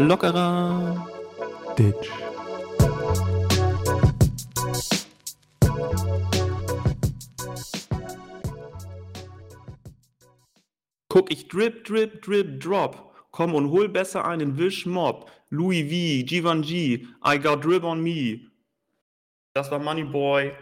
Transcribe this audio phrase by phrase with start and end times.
[0.00, 1.06] Lockerer
[1.76, 2.10] Ditch.
[11.08, 13.14] Guck, ich drip, drip, drip, drop.
[13.30, 15.30] Komm und hol besser einen Wish Mob.
[15.50, 18.40] Louis V, Givenchy, I got drip on me.
[19.52, 20.52] Das war Money Boy.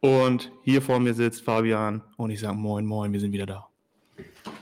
[0.00, 2.02] Und hier vor mir sitzt Fabian.
[2.16, 3.68] Und ich sage Moin, Moin, wir sind wieder da.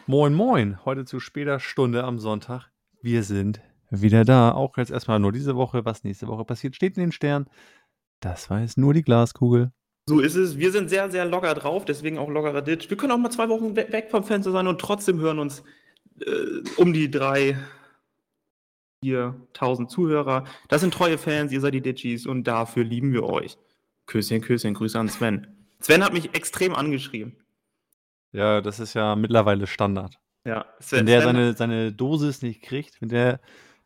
[0.07, 0.85] Moin, moin.
[0.85, 2.71] Heute zu später Stunde am Sonntag.
[3.01, 3.63] Wir sind
[4.01, 4.53] wieder da.
[4.53, 5.85] Auch jetzt erstmal nur diese Woche.
[5.85, 7.47] Was nächste Woche passiert, steht in den Sternen.
[8.21, 9.73] Das weiß nur die Glaskugel.
[10.09, 10.59] So ist es.
[10.59, 12.91] Wir sind sehr, sehr locker drauf, deswegen auch lockerer Ditch.
[12.91, 15.63] Wir können auch mal zwei Wochen we weg vom Fenster sein und trotzdem hören uns
[16.21, 17.57] äh, um die drei,
[19.05, 20.45] viertausend Zuhörer.
[20.69, 23.59] Das sind treue Fans, ihr seid die Ditchies und dafür lieben wir euch.
[24.07, 25.47] Küsschen, Küsschen, Grüße an Sven.
[25.81, 27.37] Sven hat mich extrem angeschrieben.
[28.33, 30.19] Ja, das ist ja mittlerweile Standard.
[30.45, 33.41] Ja, Sven, wenn der Sven, seine, seine Dosis nicht kriegt, wenn der,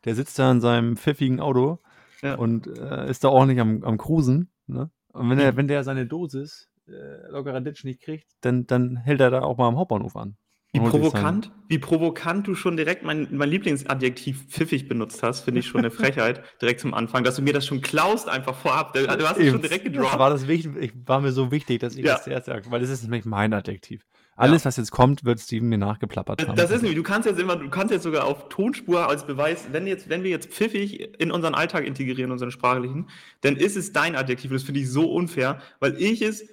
[0.07, 1.79] der sitzt da in seinem pfiffigen Auto
[2.21, 2.35] ja.
[2.35, 4.89] und äh, ist da ordentlich am, am Cruisen, ne?
[5.09, 9.19] Und wenn, er, wenn der seine Dosis äh, lockerer Ditch nicht kriegt, dann, dann hält
[9.19, 10.37] er da auch mal am Hauptbahnhof an.
[10.73, 15.67] Wie provokant, wie provokant du schon direkt mein, mein Lieblingsadjektiv pfiffig benutzt hast, finde ich
[15.67, 18.93] schon eine Frechheit, direkt zum Anfang, dass du mir das schon klaust einfach vorab.
[18.93, 20.13] Du hast es schon direkt gedroppt.
[20.13, 22.15] Das war, das wichtig, ich, war mir so wichtig, dass ich ja.
[22.15, 24.03] das zuerst sage, weil das ist nämlich mein Adjektiv.
[24.35, 24.67] Alles, ja.
[24.67, 26.55] was jetzt kommt, wird Steven mir nachgeplappert haben.
[26.55, 29.69] Das ist nämlich, du kannst jetzt immer, du kannst jetzt sogar auf Tonspur als Beweis,
[29.71, 33.09] wenn jetzt, wenn wir jetzt pfiffig in unseren Alltag integrieren, unseren sprachlichen,
[33.41, 34.51] dann ist es dein Adjektiv.
[34.51, 36.43] Das finde ich so unfair, weil ich es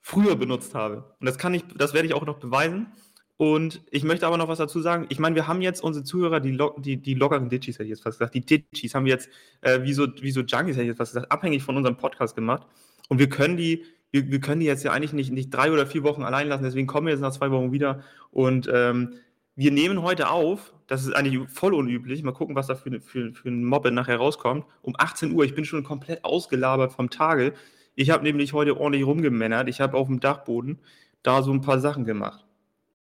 [0.00, 1.16] früher benutzt habe.
[1.18, 2.92] Und das kann ich, das werde ich auch noch beweisen.
[3.36, 5.06] Und ich möchte aber noch was dazu sagen.
[5.08, 8.02] Ich meine, wir haben jetzt unsere Zuhörer, die, die, die lockeren Ditchies, hätte ich jetzt
[8.02, 9.28] fast gesagt, die Ditchies haben wir jetzt,
[9.60, 12.36] äh, wie, so, wie so Junkies, hätte ich jetzt fast gesagt, abhängig von unserem Podcast
[12.36, 12.66] gemacht.
[13.08, 15.86] Und wir können die wir, wir können die jetzt ja eigentlich nicht, nicht drei oder
[15.86, 18.04] vier Wochen allein lassen, deswegen kommen wir jetzt nach zwei Wochen wieder.
[18.30, 19.14] Und ähm,
[19.56, 23.32] wir nehmen heute auf, das ist eigentlich voll unüblich, mal gucken, was da für, für,
[23.32, 25.44] für ein Mobbe nachher rauskommt, um 18 Uhr.
[25.44, 27.54] Ich bin schon komplett ausgelabert vom Tage.
[27.96, 29.68] Ich habe nämlich heute ordentlich rumgemännert.
[29.68, 30.78] Ich habe auf dem Dachboden
[31.24, 32.44] da so ein paar Sachen gemacht.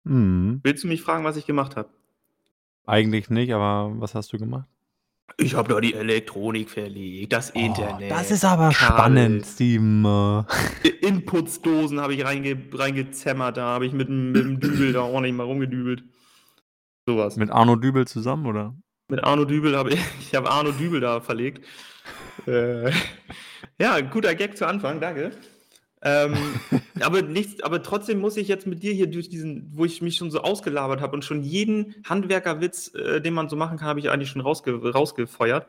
[0.07, 0.61] Mhm.
[0.63, 1.89] Willst du mich fragen, was ich gemacht habe?
[2.85, 4.67] Eigentlich nicht, aber was hast du gemacht?
[5.35, 8.09] Ich habe da die Elektronik verlegt, das oh, Internet.
[8.09, 8.73] Das ist aber Kabel.
[8.73, 10.05] spannend, Steam.
[11.01, 15.43] Inputsdosen habe ich reinge reingezämmert, da habe ich mit, mit dem Dübel da ordentlich mal
[15.43, 16.03] rumgedübelt.
[17.05, 17.35] Sowas.
[17.35, 18.75] Mit Arno Dübel zusammen, oder?
[19.09, 21.65] Mit Arno Dübel habe ich, ich habe Arno Dübel da verlegt.
[22.47, 22.91] äh,
[23.79, 25.31] ja, guter Gag zu Anfang, danke.
[26.07, 26.35] Ähm,
[27.01, 30.15] aber, nichts, aber trotzdem muss ich jetzt mit dir hier durch diesen, wo ich mich
[30.15, 33.99] schon so ausgelabert habe und schon jeden Handwerkerwitz, äh, den man so machen kann, habe
[33.99, 35.67] ich eigentlich schon rausge rausgefeuert.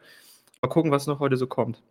[0.62, 1.82] Mal gucken, was noch heute so kommt.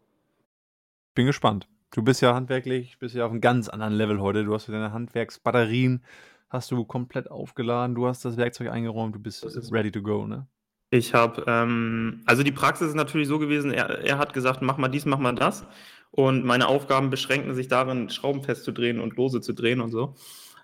[1.16, 1.68] Bin gespannt.
[1.92, 4.44] Du bist ja handwerklich, bist ja auf einem ganz anderen Level heute.
[4.44, 6.04] Du hast deine Handwerksbatterien
[6.50, 10.48] hast du komplett aufgeladen, du hast das Werkzeug eingeräumt, du bist ready to go, ne?
[10.90, 14.78] Ich habe, ähm, also die Praxis ist natürlich so gewesen, er, er hat gesagt, mach
[14.78, 15.66] mal dies, mach mal das.
[16.12, 20.16] Und meine Aufgaben beschränken sich darin, Schrauben festzudrehen und Lose zu drehen und so.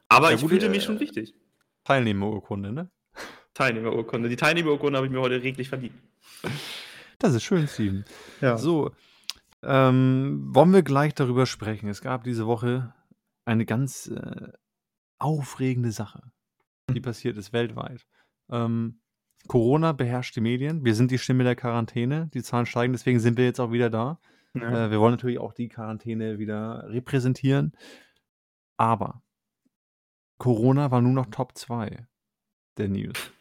[0.10, 1.34] Aber ja, ich gut, fühlte mich schon wichtig.
[1.84, 2.90] Teilnehmerurkunde, ne?
[3.54, 4.30] Teilnehmerurkunde.
[4.30, 5.94] Die Teilnehmerurkunde habe ich mir heute reglich verdient.
[7.20, 8.06] Das ist schön, Steven.
[8.42, 8.58] Ja.
[8.58, 8.92] So,
[9.64, 11.88] ähm, wollen wir gleich darüber sprechen.
[11.88, 12.94] Es gab diese Woche
[13.46, 14.52] eine ganz äh,
[15.20, 16.22] aufregende Sache,
[16.90, 17.02] die hm.
[17.02, 18.06] passiert ist weltweit.
[18.50, 19.00] Ähm,
[19.48, 20.84] Corona beherrscht die Medien.
[20.84, 22.30] Wir sind die Stimme der Quarantäne.
[22.34, 24.20] Die Zahlen steigen, deswegen sind wir jetzt auch wieder da.
[24.54, 24.86] Ja.
[24.86, 27.74] Äh, wir wollen natürlich auch die Quarantäne wieder repräsentieren.
[28.78, 29.22] Aber
[30.38, 32.08] Corona war nur noch Top 2
[32.78, 33.32] der News.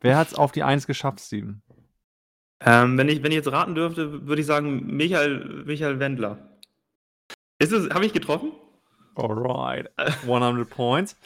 [0.00, 1.62] Wer hat es auf die 1 geschafft, Steven?
[2.60, 6.58] Ähm, wenn, ich, wenn ich jetzt raten dürfte, würde ich sagen Michael, Michael Wendler.
[7.58, 8.52] Ist es, habe ich getroffen?
[9.14, 9.90] Alright.
[10.22, 11.16] 100 Points.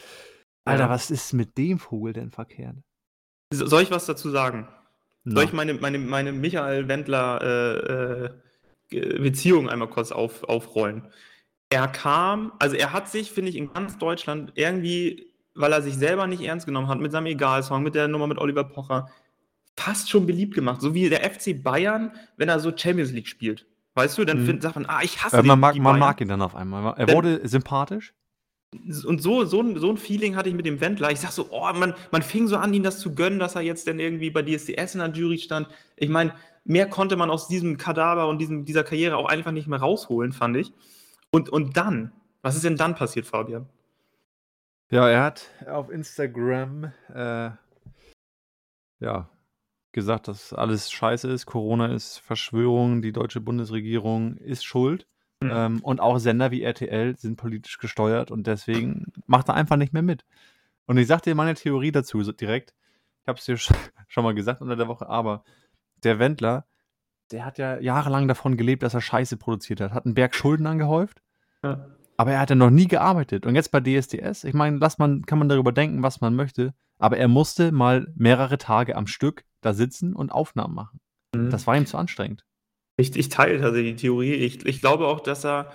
[0.64, 0.91] Alter, ja.
[0.91, 2.76] was ist mit dem Vogel denn verkehrt?
[3.52, 4.69] Soll ich was dazu sagen?
[5.25, 5.36] No.
[5.36, 8.31] Soll ich meine, meine, meine Michael Wendler äh, äh,
[9.00, 11.08] Beziehung einmal kurz auf, aufrollen.
[11.70, 15.96] Er kam, also er hat sich, finde ich, in ganz Deutschland irgendwie, weil er sich
[15.96, 19.08] selber nicht ernst genommen hat, mit seinem Egal-Song, mit der Nummer mit Oliver Pocher,
[19.76, 20.81] fast schon beliebt gemacht.
[20.81, 23.67] So wie der FC Bayern, wenn er so Champions League spielt.
[23.94, 24.46] Weißt du, dann mhm.
[24.46, 26.94] findet sagt man, ah, ich hasse äh, man, mag, man mag ihn dann auf einmal.
[26.96, 28.14] Er wurde sympathisch.
[29.04, 31.10] Und so, so, so ein Feeling hatte ich mit dem Wendler.
[31.10, 33.60] Ich sag so, oh, man, man fing so an, ihn das zu gönnen, dass er
[33.60, 35.69] jetzt dann irgendwie bei DSDS in der Jury stand.
[35.96, 36.34] Ich meine,
[36.64, 40.32] mehr konnte man aus diesem Kadaver und diesem, dieser Karriere auch einfach nicht mehr rausholen,
[40.32, 40.72] fand ich.
[41.30, 43.69] Und, und dann, was ist denn dann passiert, Fabian?
[44.90, 47.50] Ja, er hat auf Instagram äh,
[49.00, 49.28] ja,
[49.92, 51.46] gesagt, dass alles scheiße ist.
[51.46, 55.06] Corona ist Verschwörung, die deutsche Bundesregierung ist schuld.
[55.47, 55.50] Mhm.
[55.53, 59.93] Ähm, und auch Sender wie RTL sind politisch gesteuert und deswegen macht er einfach nicht
[59.93, 60.25] mehr mit.
[60.87, 62.75] Und ich sag dir meine Theorie dazu direkt.
[63.23, 63.56] Ich habe es dir
[64.09, 65.44] schon mal gesagt unter der Woche, aber
[66.03, 66.67] der Wendler
[67.33, 69.93] der hat ja jahrelang davon gelebt, dass er Scheiße produziert hat.
[69.93, 71.23] Hat einen Berg Schulden angehäuft.
[71.62, 71.87] Ja.
[72.17, 73.47] Aber er hat ja noch nie gearbeitet.
[73.47, 76.75] Und jetzt bei DSDS, ich meine, lass man, kann man darüber denken, was man möchte.
[76.99, 81.00] Aber er musste mal mehrere Tage am Stück da sitzen und Aufnahmen machen.
[81.35, 81.50] Mhm.
[81.50, 82.44] Das war ihm zu anstrengend.
[82.97, 84.35] Ich, ich teile also die Theorie.
[84.35, 85.73] Ich, ich glaube auch, dass er.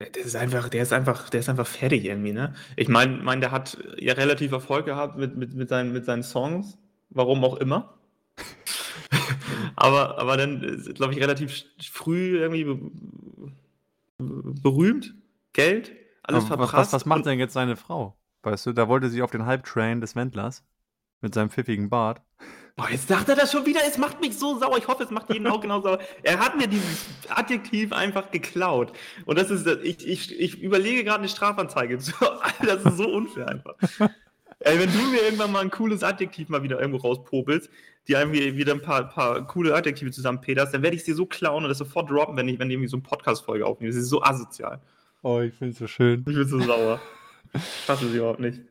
[0.00, 2.54] Der ist einfach, der ist einfach, der ist einfach fertig irgendwie, ne?
[2.74, 6.24] Ich meine, mein, der hat ja relativ Erfolg gehabt mit, mit, mit, seinen, mit seinen
[6.24, 6.76] Songs,
[7.10, 7.94] warum auch immer.
[9.76, 12.64] aber, aber dann, glaube ich, relativ früh irgendwie
[14.18, 15.14] berühmt,
[15.52, 15.92] Geld,
[16.24, 16.92] alles aber verprasst.
[16.92, 18.16] Was, was macht denn jetzt seine Frau?
[18.42, 20.64] Weißt du, da wollte sie auf den Hype-Train des Wendlers
[21.20, 22.20] mit seinem pfiffigen Bart.
[22.74, 23.80] Boah, jetzt sagt er das schon wieder.
[23.86, 24.78] Es macht mich so sauer.
[24.78, 25.98] Ich hoffe, es macht jeden auch genau sauer.
[26.22, 28.92] Er hat mir dieses Adjektiv einfach geklaut.
[29.26, 31.98] Und das ist, ich, ich, ich überlege gerade eine Strafanzeige.
[32.64, 33.74] Das ist so unfair einfach.
[34.60, 37.68] Ey, wenn du mir irgendwann mal ein cooles Adjektiv mal wieder irgendwo rauspopelst,
[38.08, 41.64] die irgendwie wieder ein paar, paar coole Adjektive zusammenpeterst, dann werde ich sie so klauen
[41.64, 43.92] und das sofort droppen, wenn ich, wenn ich irgendwie so eine Podcast-Folge aufnehme.
[43.92, 44.80] Das ist so asozial.
[45.22, 46.20] Oh, ich finde es so schön.
[46.20, 47.00] Ich bin so sauer.
[47.54, 48.62] Ich fasse sie überhaupt nicht.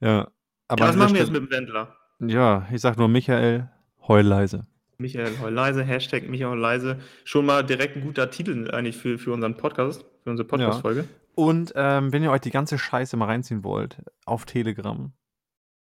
[0.00, 0.28] Ja.
[0.68, 1.95] Aber ja, was machen wir jetzt mit dem Wendler?
[2.20, 3.68] Ja, ich sag nur Michael,
[4.08, 4.66] heul leise.
[4.98, 6.98] Michael heul leise, Hashtag Michael leise.
[7.24, 11.00] Schon mal direkt ein guter Titel eigentlich für, für unseren Podcast, für unsere Podcast-Folge.
[11.00, 11.06] Ja.
[11.34, 15.12] Und ähm, wenn ihr euch die ganze Scheiße mal reinziehen wollt, auf Telegram.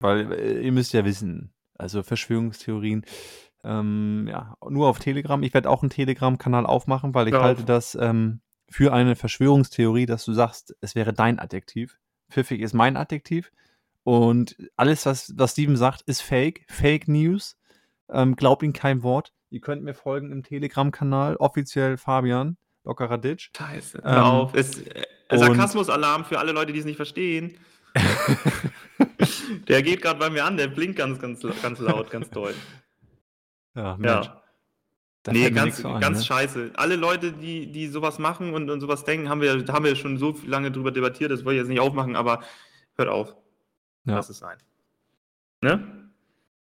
[0.01, 3.05] Weil äh, ihr müsst ja wissen, also Verschwörungstheorien,
[3.63, 5.43] ähm, ja, nur auf Telegram.
[5.45, 10.07] Ich werde auch einen Telegram-Kanal aufmachen, weil ich ja, halte das ähm, für eine Verschwörungstheorie,
[10.07, 11.99] dass du sagst, es wäre dein Adjektiv.
[12.31, 13.53] Pfiffig ist mein Adjektiv.
[14.05, 16.65] Und alles, was, was Steven sagt, ist Fake.
[16.69, 17.57] Fake News.
[18.11, 19.33] Ähm, glaub ihm kein Wort.
[19.51, 23.51] Ihr könnt mir folgen im Telegram-Kanal, offiziell Fabian, lockerer Ditch.
[23.57, 24.55] Scheiße, hör ähm, auf.
[24.55, 27.59] Ist, äh, Sarkasmus-Alarm für alle Leute, die es nicht verstehen.
[29.69, 32.55] der geht gerade bei mir an, der blinkt ganz, ganz, ganz laut, ganz doll.
[33.75, 34.27] Ja, Mensch.
[34.27, 34.43] Ja.
[35.23, 36.25] Da nee, ganz, ein, ganz ne?
[36.25, 36.73] scheiße.
[36.75, 40.17] Alle Leute, die, die sowas machen und, und sowas denken, haben wir, haben wir schon
[40.17, 42.43] so lange drüber debattiert, das wollte ich jetzt nicht aufmachen, aber
[42.97, 43.35] hört auf.
[44.09, 44.17] Ja.
[44.17, 44.57] Lass es sein.
[45.61, 46.09] Ne?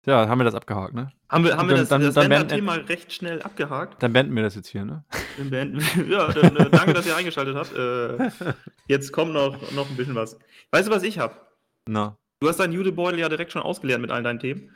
[0.07, 1.11] Ja, haben wir das abgehakt, ne?
[1.29, 4.01] Haben wir, haben wir das, dann, das dann Thema recht schnell abgehakt?
[4.03, 5.05] Dann beenden wir das jetzt hier, ne?
[5.37, 7.75] Beenden, ja, dann, äh, danke, dass ihr eingeschaltet habt.
[7.77, 8.55] Äh,
[8.87, 10.39] jetzt kommt noch, noch ein bisschen was.
[10.71, 11.35] Weißt du, was ich habe?
[11.89, 12.17] Na.
[12.39, 14.71] Du hast deinen Judebeutel ja direkt schon ausgelernt mit all deinen Themen.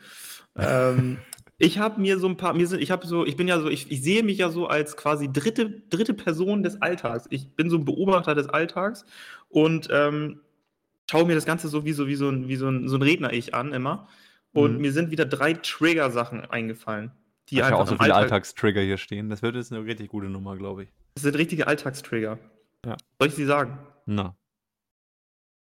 [0.57, 1.19] ähm,
[1.59, 3.69] ich habe mir so ein paar, mir sind, ich habe so, ich bin ja so,
[3.69, 7.27] ich, ich sehe mich ja so als quasi dritte, dritte Person des Alltags.
[7.31, 9.05] Ich bin so ein Beobachter des Alltags
[9.49, 10.41] und ähm,
[11.11, 13.03] schaue mir das Ganze so wie so, wie so ein, wie so ein, so ein
[13.03, 14.07] Redner-Ich an immer.
[14.53, 14.81] Und mhm.
[14.81, 17.11] mir sind wieder drei Trigger-Sachen eingefallen.
[17.49, 19.29] Die ich einfach auch so viele Alltag Alltagstrigger hier stehen.
[19.29, 20.89] Das wird jetzt eine richtig gute Nummer, glaube ich.
[21.15, 22.39] Das sind richtige Alltagstrigger.
[22.87, 22.97] Ja.
[23.19, 23.79] Soll ich sie sagen?
[24.07, 24.37] Na.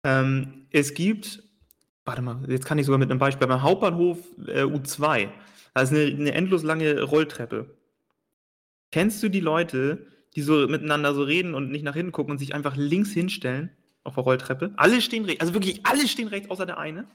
[0.05, 1.43] Ähm, es gibt,
[2.05, 5.29] warte mal, jetzt kann ich sogar mit einem Beispiel, beim Hauptbahnhof äh, U2,
[5.75, 7.77] da ist eine, eine endlos lange Rolltreppe.
[8.93, 10.07] Kennst du die Leute,
[10.37, 13.71] die so miteinander so reden und nicht nach hinten gucken und sich einfach links hinstellen?
[14.05, 14.73] Auf der Rolltreppe.
[14.77, 17.07] Alle stehen rechts, also wirklich alle stehen rechts, außer der eine.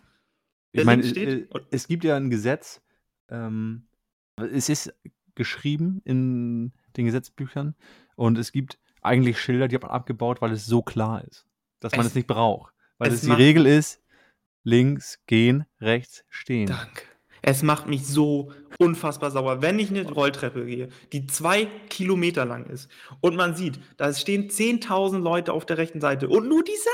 [0.74, 2.82] Der ich meine, äh, es gibt ja ein Gesetz,
[3.30, 3.88] ähm,
[4.38, 4.94] es ist
[5.36, 7.76] geschrieben in den Gesetzbüchern
[8.16, 11.46] und es gibt eigentlich Schilder, die hat man abgebaut, weil es so klar ist,
[11.80, 12.74] dass man es, es nicht braucht.
[12.98, 14.02] Weil es, es die Regel ist,
[14.64, 16.68] links gehen, rechts stehen.
[16.68, 17.04] Danke.
[17.48, 22.66] Es macht mich so unfassbar sauer, wenn ich eine Rolltreppe gehe, die zwei Kilometer lang
[22.66, 22.90] ist
[23.22, 26.90] und man sieht, da stehen 10.000 Leute auf der rechten Seite und nur diese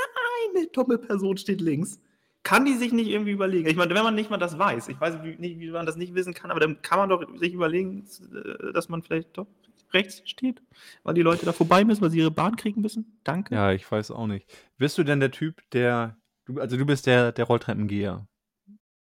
[0.50, 2.00] eine dumme Person steht links.
[2.42, 3.66] Kann die sich nicht irgendwie überlegen?
[3.66, 6.14] Ich meine, wenn man nicht mal das weiß, ich weiß nicht, wie man das nicht
[6.14, 8.04] wissen kann, aber dann kann man doch sich überlegen,
[8.34, 9.46] äh, dass man vielleicht doch
[9.94, 10.60] rechts steht,
[11.02, 13.18] weil die Leute da vorbei müssen, weil sie ihre Bahn kriegen müssen.
[13.24, 13.54] Danke.
[13.54, 14.46] Ja, ich weiß auch nicht.
[14.76, 16.18] Bist du denn der Typ, der,
[16.56, 18.26] also du bist der, der Rolltreppengeher?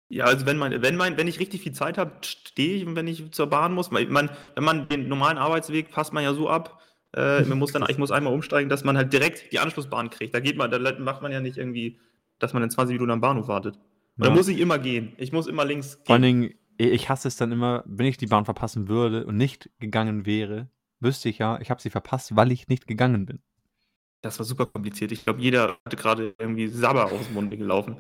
[0.08, 3.06] Ja, also wenn man, wenn man, wenn ich richtig viel Zeit habe, stehe ich, wenn
[3.06, 3.90] ich zur Bahn muss.
[3.90, 6.80] Man, wenn man den normalen Arbeitsweg passt man ja so ab,
[7.14, 10.34] äh, man muss dann, ich muss einmal umsteigen, dass man halt direkt die Anschlussbahn kriegt.
[10.34, 11.98] Da geht man, da macht man ja nicht irgendwie,
[12.38, 13.76] dass man in 20 Minuten am Bahnhof wartet.
[14.16, 14.30] Und ja.
[14.30, 15.12] da muss ich immer gehen.
[15.18, 16.06] Ich muss immer links gehen.
[16.06, 19.36] Vor allen Dingen, ich hasse es dann immer, wenn ich die Bahn verpassen würde und
[19.36, 20.68] nicht gegangen wäre,
[21.00, 23.40] wüsste ich ja, ich habe sie verpasst, weil ich nicht gegangen bin.
[24.22, 25.12] Das war super kompliziert.
[25.12, 27.98] Ich glaube, jeder hatte gerade irgendwie Sabber aus dem Mund gelaufen.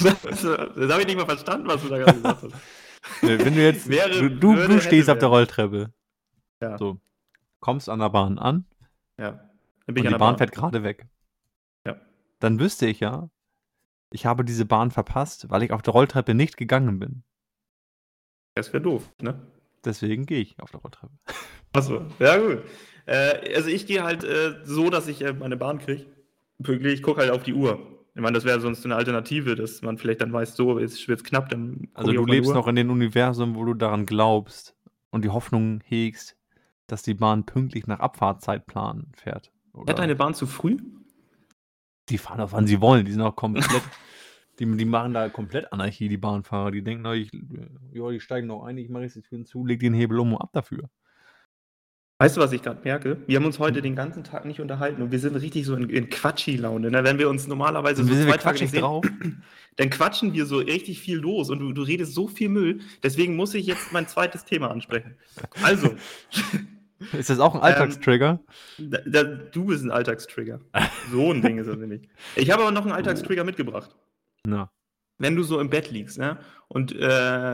[0.00, 2.54] Das, das habe ich nicht mal verstanden, was du da gerade gesagt hast.
[3.22, 5.92] Wenn du jetzt, wäre, du, würde, du stehst auf der Rolltreppe.
[6.60, 6.78] Ja.
[6.78, 6.98] So,
[7.60, 8.64] kommst an der Bahn an.
[9.18, 9.48] Ja.
[9.86, 11.06] und die Bahn, Bahn fährt gerade weg.
[11.84, 11.96] Ja.
[12.40, 13.30] Dann wüsste ich ja,
[14.10, 17.22] ich habe diese Bahn verpasst, weil ich auf der Rolltreppe nicht gegangen bin.
[18.54, 19.40] Das wäre doof, ne?
[19.84, 21.12] Deswegen gehe ich auf der Rolltreppe.
[21.72, 22.62] Achso, ja gut.
[23.06, 26.06] Äh, also ich gehe halt äh, so, dass ich äh, meine Bahn kriege.
[26.62, 27.95] Pünktlich, ich gucke halt auf die Uhr.
[28.16, 31.20] Ich meine, das wäre sonst eine Alternative, dass man vielleicht dann weiß, so, jetzt wird
[31.20, 31.50] es knapp.
[31.50, 34.74] Dann also du lebst noch in dem Universum, wo du daran glaubst
[35.10, 36.34] und die Hoffnung hegst,
[36.86, 39.52] dass die Bahn pünktlich nach Abfahrtzeitplan fährt.
[39.74, 39.84] Oder?
[39.84, 40.78] Fährt deine Bahn zu früh?
[42.08, 43.82] Die fahren auf wann sie wollen, die sind auch komplett.
[44.58, 46.70] die, die machen da komplett Anarchie, die Bahnfahrer.
[46.70, 47.30] Die denken, na, ich,
[47.92, 50.32] ja, die steigen noch ein, ich mache jetzt die Türen zu, leg den Hebel um
[50.32, 50.88] und ab dafür.
[52.18, 53.18] Weißt du, was ich gerade merke?
[53.26, 53.82] Wir haben uns heute hm.
[53.82, 56.90] den ganzen Tag nicht unterhalten und wir sind richtig so in, in Quatschi-Laune.
[56.90, 57.04] Ne?
[57.04, 59.04] Wenn wir uns normalerweise so zwei Tage nicht sehen, drauf?
[59.76, 62.80] dann quatschen wir so richtig viel los und du, du redest so viel Müll.
[63.02, 65.16] Deswegen muss ich jetzt mein zweites Thema ansprechen.
[65.62, 65.94] Also.
[67.12, 68.40] Ist das auch ein Alltagstrigger?
[68.78, 70.60] Ähm, da, da, du bist ein Alltagstrigger.
[71.12, 72.08] So ein Ding ist das nämlich.
[72.36, 73.94] Ich habe aber noch einen Alltagstrigger mitgebracht.
[74.46, 74.70] Na
[75.18, 76.38] wenn du so im Bett liegst, ne?
[76.68, 76.98] Und äh,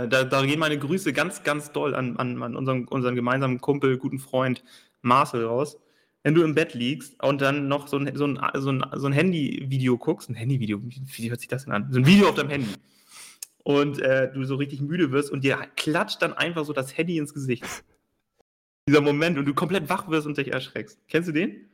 [0.08, 3.98] da, da, gehen meine Grüße ganz, ganz doll an, an, an unseren, unseren gemeinsamen Kumpel,
[3.98, 4.64] guten Freund
[5.02, 5.78] Marcel raus.
[6.22, 9.06] Wenn du im Bett liegst und dann noch so ein, so ein, so ein, so
[9.06, 11.88] ein Handy-Video guckst, ein Handy-Video, wie hört sich das denn an?
[11.90, 12.72] So ein Video auf deinem Handy.
[13.64, 17.18] Und äh, du so richtig müde wirst und dir klatscht dann einfach so das Handy
[17.18, 17.64] ins Gesicht.
[18.88, 20.98] Dieser Moment und du komplett wach wirst und dich erschreckst.
[21.08, 21.68] Kennst du den?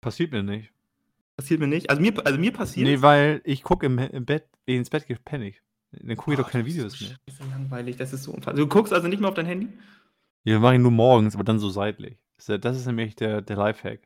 [0.00, 0.72] Passiert mir nicht.
[1.36, 1.90] Passiert mir nicht.
[1.90, 2.86] Also mir, also mir passiert.
[2.86, 5.62] Nee, weil ich gucke im, im Bett, ins Bett ich.
[5.92, 7.10] Dann gucke ich oh, doch keine Videos mehr.
[7.26, 8.54] Das ist so langweilig, das ist so unfassbar.
[8.54, 9.68] Du guckst also nicht mehr auf dein Handy?
[10.44, 12.18] Ja, mache ich nur morgens, aber dann so seitlich.
[12.46, 14.00] Das ist nämlich der, der Lifehack.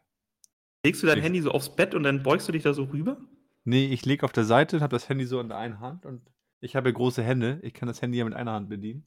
[0.85, 2.85] Legst du dein ich Handy so aufs Bett und dann beugst du dich da so
[2.85, 3.19] rüber?
[3.65, 6.07] Nee, ich lege auf der Seite und habe das Handy so in der einen Hand
[6.07, 6.23] und
[6.61, 7.59] ich habe ja große Hände.
[7.63, 9.07] Ich kann das Handy ja mit einer Hand bedienen.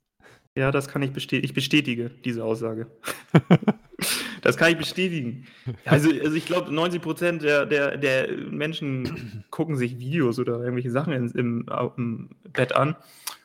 [0.55, 1.45] Ja, das kann ich bestätigen.
[1.45, 2.91] Ich bestätige diese Aussage.
[4.49, 5.45] Das kann ich bestätigen.
[5.85, 10.89] Also, also ich glaube, 90 Prozent der, der, der Menschen gucken sich Videos oder irgendwelche
[10.89, 11.65] Sachen in, im,
[11.97, 12.95] im Bett an.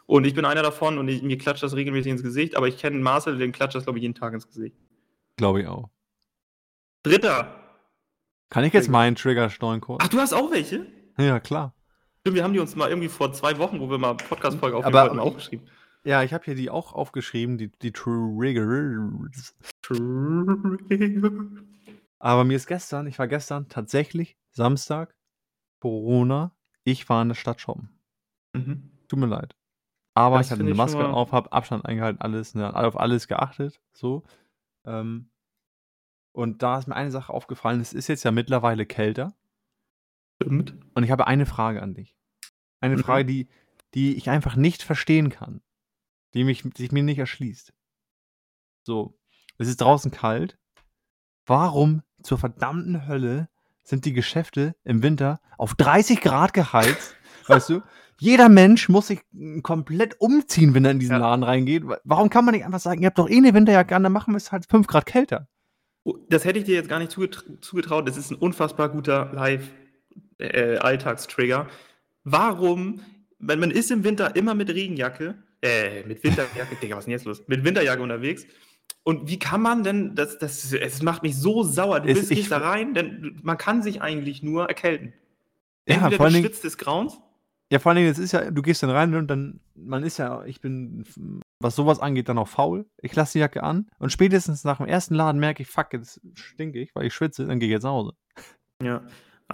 [0.06, 2.78] Und ich bin einer davon und ich, mir klatscht das regelmäßig ins Gesicht, aber ich
[2.78, 4.76] kenne Marcel, den klatscht das, glaube ich, jeden Tag ins Gesicht.
[5.36, 5.90] Glaube ich auch.
[7.02, 7.54] Dritter.
[8.48, 10.02] Kann ich jetzt meinen Trigger steuern kurz?
[10.02, 10.86] Ach, du hast auch welche?
[11.18, 11.74] Ja, klar.
[12.20, 15.10] Stimmt, wir haben die uns mal irgendwie vor zwei Wochen, wo wir mal Podcast-Folge aufgenommen
[15.10, 15.68] haben, aufgeschrieben.
[16.04, 19.56] Ja, ich habe hier die auch aufgeschrieben, die, die Triggers.
[19.80, 21.32] Trigger.
[22.18, 25.16] Aber mir ist gestern, ich war gestern tatsächlich Samstag,
[25.80, 27.88] Corona, ich war in der Stadt shoppen.
[28.54, 28.90] Mhm.
[29.08, 29.56] Tut mir leid.
[30.14, 33.80] Aber das ich hatte eine Maske auf, habe Abstand eingehalten, alles, ne, auf alles geachtet,
[33.92, 34.24] so.
[34.86, 35.30] Ähm,
[36.32, 39.34] und da ist mir eine Sache aufgefallen, es ist jetzt ja mittlerweile kälter.
[40.40, 40.76] Stimmt.
[40.94, 42.14] Und ich habe eine Frage an dich.
[42.80, 43.00] Eine mhm.
[43.00, 43.48] Frage, die,
[43.94, 45.62] die ich einfach nicht verstehen kann
[46.34, 47.72] die mich, sich mir nicht erschließt.
[48.82, 49.18] So,
[49.58, 50.58] es ist draußen kalt.
[51.46, 53.48] Warum zur verdammten Hölle
[53.82, 57.16] sind die Geschäfte im Winter auf 30 Grad geheizt?
[57.46, 57.80] weißt du?
[58.18, 59.20] Jeder Mensch muss sich
[59.62, 61.18] komplett umziehen, wenn er in diesen ja.
[61.18, 61.82] Laden reingeht.
[62.04, 64.32] Warum kann man nicht einfach sagen, ihr habt doch eh eine Winterjacke an, dann machen
[64.32, 65.48] wir es halt 5 Grad kälter?
[66.04, 68.06] Oh, das hätte ich dir jetzt gar nicht zugetraut.
[68.06, 71.66] Das ist ein unfassbar guter Live-Alltagstrigger.
[71.68, 71.72] Äh,
[72.24, 73.00] Warum,
[73.38, 77.12] wenn man ist im Winter immer mit Regenjacke, äh, mit Winterjacke, Digga, was ist denn
[77.12, 77.42] jetzt los?
[77.46, 78.46] Mit Winterjacke unterwegs.
[79.02, 82.50] Und wie kann man denn, das, das, es macht mich so sauer, du bist nicht
[82.50, 85.12] da rein, denn man kann sich eigentlich nur erkälten.
[85.84, 87.18] Entweder ja, vor du schwitzt des Grauens.
[87.70, 90.18] Ja, vor allen Dingen, es ist ja, du gehst dann rein und dann, man ist
[90.18, 91.04] ja, ich bin,
[91.60, 92.86] was sowas angeht, dann auch faul.
[93.02, 96.20] Ich lasse die Jacke an und spätestens nach dem ersten Laden merke ich, fuck, jetzt
[96.34, 98.12] stinke ich, weil ich schwitze, dann gehe ich jetzt nach Hause.
[98.82, 99.02] Ja,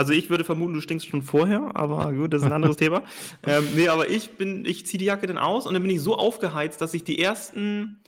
[0.01, 3.03] also ich würde vermuten, du stinkst schon vorher, aber gut, das ist ein anderes Thema.
[3.47, 6.01] Ähm, nee, aber ich bin, ich ziehe die Jacke dann aus und dann bin ich
[6.01, 8.03] so aufgeheizt, dass ich die ersten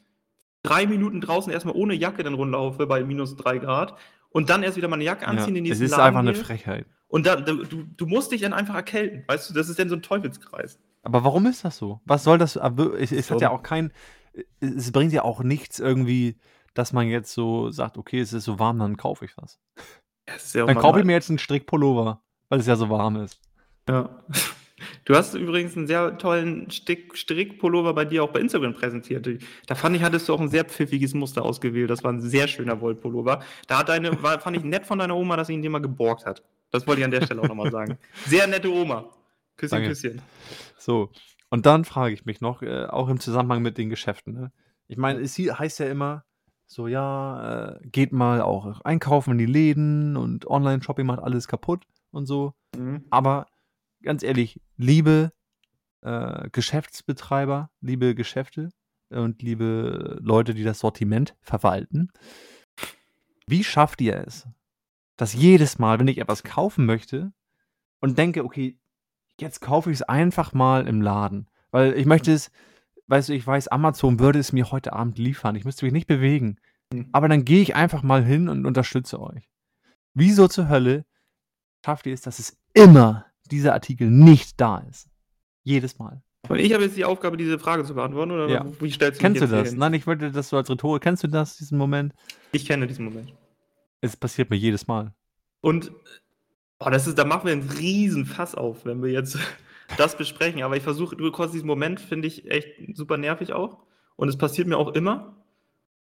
[0.62, 3.98] drei Minuten draußen erstmal ohne Jacke dann rumlaufe bei minus drei Grad
[4.30, 6.34] und dann erst wieder meine Jacke anziehen, ja, den nächsten Es ist Laden einfach eine
[6.34, 6.86] Frechheit.
[7.08, 9.96] Und da, du, du musst dich dann einfach erkälten, weißt du, das ist dann so
[9.96, 10.78] ein Teufelskreis.
[11.02, 12.00] Aber warum ist das so?
[12.06, 12.56] Was soll das?
[12.56, 13.92] Es, es hat ja auch kein,
[14.60, 16.38] es bringt ja auch nichts irgendwie,
[16.74, 19.60] dass man jetzt so sagt, okay, es ist so warm, dann kaufe ich was.
[20.28, 23.40] Ja Dann kaufe ich mir jetzt einen Strickpullover, weil es ja so warm ist.
[23.88, 24.08] Ja.
[25.04, 29.28] Du hast übrigens einen sehr tollen Stick Strickpullover bei dir auch bei Instagram präsentiert.
[29.66, 31.90] Da fand ich, hattest du auch ein sehr pfiffiges Muster ausgewählt.
[31.90, 33.42] Das war ein sehr schöner Wollpullover.
[33.68, 35.80] Da hat deine, war, fand ich nett von deiner Oma, dass sie ihn dir mal
[35.80, 36.42] geborgt hat.
[36.70, 37.98] Das wollte ich an der Stelle auch nochmal sagen.
[38.26, 39.10] Sehr nette Oma.
[39.56, 39.88] Küsschen, Danke.
[39.90, 40.22] Küsschen.
[40.78, 41.10] So,
[41.50, 44.32] und dann frage ich mich noch, äh, auch im Zusammenhang mit den Geschäften.
[44.32, 44.52] Ne?
[44.88, 46.24] Ich meine, es heißt ja immer,
[46.72, 51.84] so, ja, äh, geht mal auch einkaufen in die Läden und Online-Shopping macht alles kaputt
[52.10, 52.54] und so.
[52.76, 53.04] Mhm.
[53.10, 53.46] Aber
[54.02, 55.32] ganz ehrlich, liebe
[56.00, 58.70] äh, Geschäftsbetreiber, liebe Geschäfte
[59.10, 62.10] und liebe Leute, die das Sortiment verwalten,
[63.46, 64.48] wie schafft ihr es,
[65.16, 67.32] dass jedes Mal, wenn ich etwas kaufen möchte
[68.00, 68.78] und denke, okay,
[69.38, 72.50] jetzt kaufe ich es einfach mal im Laden, weil ich möchte es
[73.06, 75.56] weißt du, ich weiß, Amazon würde es mir heute Abend liefern.
[75.56, 76.56] Ich müsste mich nicht bewegen.
[76.92, 77.08] Mhm.
[77.12, 79.48] Aber dann gehe ich einfach mal hin und unterstütze euch.
[80.14, 81.04] Wieso zur Hölle
[81.84, 85.08] schafft ihr es, dass es immer dieser Artikel nicht da ist?
[85.64, 86.22] Jedes Mal.
[86.48, 88.66] Und ich habe jetzt die Aufgabe, diese Frage zu beantworten, oder ja.
[88.80, 89.70] wie stellst du Kennst du das?
[89.70, 89.78] Hin?
[89.78, 91.02] Nein, ich wollte das so als Rhetorik.
[91.02, 92.14] Kennst du das, diesen Moment?
[92.50, 93.32] Ich kenne diesen Moment.
[94.00, 95.14] Es passiert mir jedes Mal.
[95.60, 95.92] Und
[96.80, 99.38] oh, das ist, da machen wir einen riesen Fass auf, wenn wir jetzt
[99.96, 100.62] das besprechen.
[100.62, 103.78] Aber ich versuche, du kurz diesen Moment finde ich echt super nervig auch.
[104.16, 105.36] Und es passiert mir auch immer.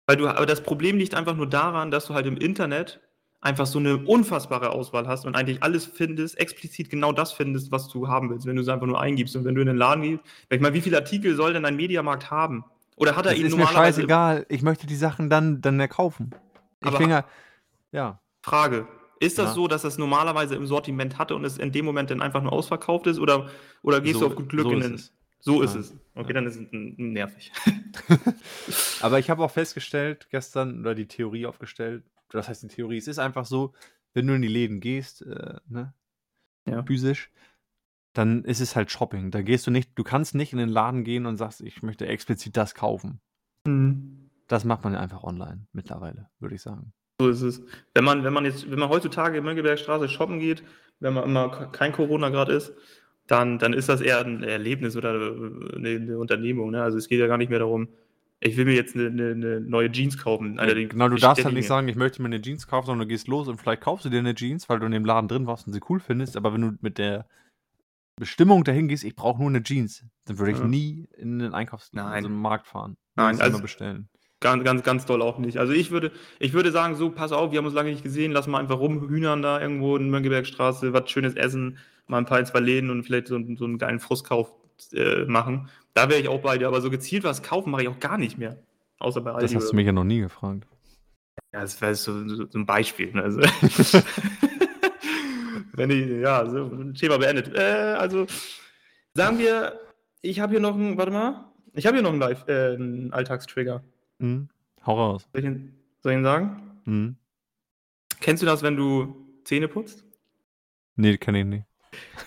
[0.07, 3.01] Weil du, aber das Problem liegt einfach nur daran, dass du halt im Internet
[3.41, 7.89] einfach so eine unfassbare Auswahl hast und eigentlich alles findest, explizit genau das findest, was
[7.89, 9.37] du haben willst, wenn du es einfach nur eingibst.
[9.37, 11.77] Und wenn du in den Laden gehst, ich meine, wie viele Artikel soll denn ein
[11.77, 12.65] Mediamarkt haben?
[12.97, 14.01] Oder hat er das ihn ist normalerweise.
[14.01, 16.35] Mir scheißegal, ich möchte die Sachen dann, dann erkaufen.
[16.85, 17.25] Ich finde,
[17.93, 18.21] ja.
[18.43, 18.89] Frage.
[19.21, 19.55] Ist das ja.
[19.55, 22.53] so, dass das normalerweise im Sortiment hatte und es in dem Moment dann einfach nur
[22.53, 23.19] ausverkauft ist?
[23.19, 23.49] Oder,
[23.83, 24.95] oder gehst so, du auf gut Glück so in den.
[24.95, 25.13] Es.
[25.41, 25.81] So ist ja.
[25.81, 25.95] es.
[26.15, 26.35] Okay, ja.
[26.35, 27.53] dann ist es nervig.
[29.01, 33.09] Aber ich habe auch festgestellt, gestern, oder die Theorie aufgestellt, das heißt die Theorie, es
[33.09, 33.73] ist einfach so,
[34.15, 35.95] wenn du in die Läden gehst, äh, ne,
[36.67, 36.83] ja.
[36.83, 37.31] physisch,
[38.13, 39.31] dann ist es halt Shopping.
[39.31, 42.07] Da gehst du nicht, du kannst nicht in den Laden gehen und sagst, ich möchte
[42.07, 43.21] explizit das kaufen.
[43.65, 44.31] Mhm.
[44.49, 46.93] Das macht man einfach online mittlerweile, würde ich sagen.
[47.21, 47.63] So ist es.
[47.95, 50.63] Wenn man, wenn man jetzt, wenn man heutzutage in Mönckebergstraße shoppen geht,
[51.01, 52.73] wenn man immer kein Corona gerade ist,
[53.27, 56.71] dann, dann ist das eher ein Erlebnis oder eine, eine Unternehmung.
[56.71, 56.83] Ne?
[56.83, 57.89] Also es geht ja gar nicht mehr darum,
[58.41, 60.59] ich will mir jetzt eine, eine, neue Jeans kaufen.
[60.59, 63.13] Alter, genau, du darfst halt nicht sagen, ich möchte mir eine Jeans kaufen, sondern du
[63.13, 65.47] gehst los und vielleicht kaufst du dir eine Jeans, weil du in dem Laden drin
[65.47, 66.37] warst und sie cool findest.
[66.37, 67.27] Aber wenn du mit der
[68.17, 70.65] Bestimmung dahin gehst, ich brauche nur eine Jeans, dann würde ich ja.
[70.65, 72.97] nie in den Einkaufsladen, also Markt fahren.
[73.17, 74.09] Nein, also bestellen.
[74.41, 75.59] Ganz, ganz, ganz doll auch nicht.
[75.59, 78.31] Also ich würde, ich würde sagen, so, pass auf, wir haben uns lange nicht gesehen,
[78.31, 82.61] lass mal einfach rumhühnern da irgendwo in Mönckebergstraße, was Schönes essen, mal ein paar, zwei
[82.61, 84.53] Läden und vielleicht so, so einen geilen Frustkauf
[84.93, 85.69] äh, machen.
[85.95, 88.17] Da wäre ich auch bei dir, aber so gezielt was kaufen mache ich auch gar
[88.17, 88.59] nicht mehr.
[89.01, 89.55] Außer bei Aldi.
[89.55, 90.67] Das hast du mich ja noch nie gefragt.
[91.53, 93.13] Ja, das wäre so, so, so, ein Beispiel.
[93.13, 93.23] Ne?
[93.23, 93.41] Also
[95.73, 97.55] Wenn ich, ja, so, Thema beendet.
[97.57, 98.27] Äh, also,
[99.15, 99.79] sagen wir,
[100.23, 103.13] ich habe hier noch einen, warte mal, ich habe hier noch einen, Live, äh, einen
[103.13, 103.83] Alltagstrigger.
[104.19, 104.49] Mhm.
[104.85, 105.29] Hau raus.
[105.33, 106.81] Soll ich, ihn, soll ich ihn sagen?
[106.85, 107.17] Mhm.
[108.21, 110.05] Kennst du das, wenn du Zähne putzt?
[110.97, 111.65] Nee, kenne ich nicht.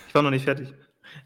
[0.08, 0.72] Ich war noch nicht fertig.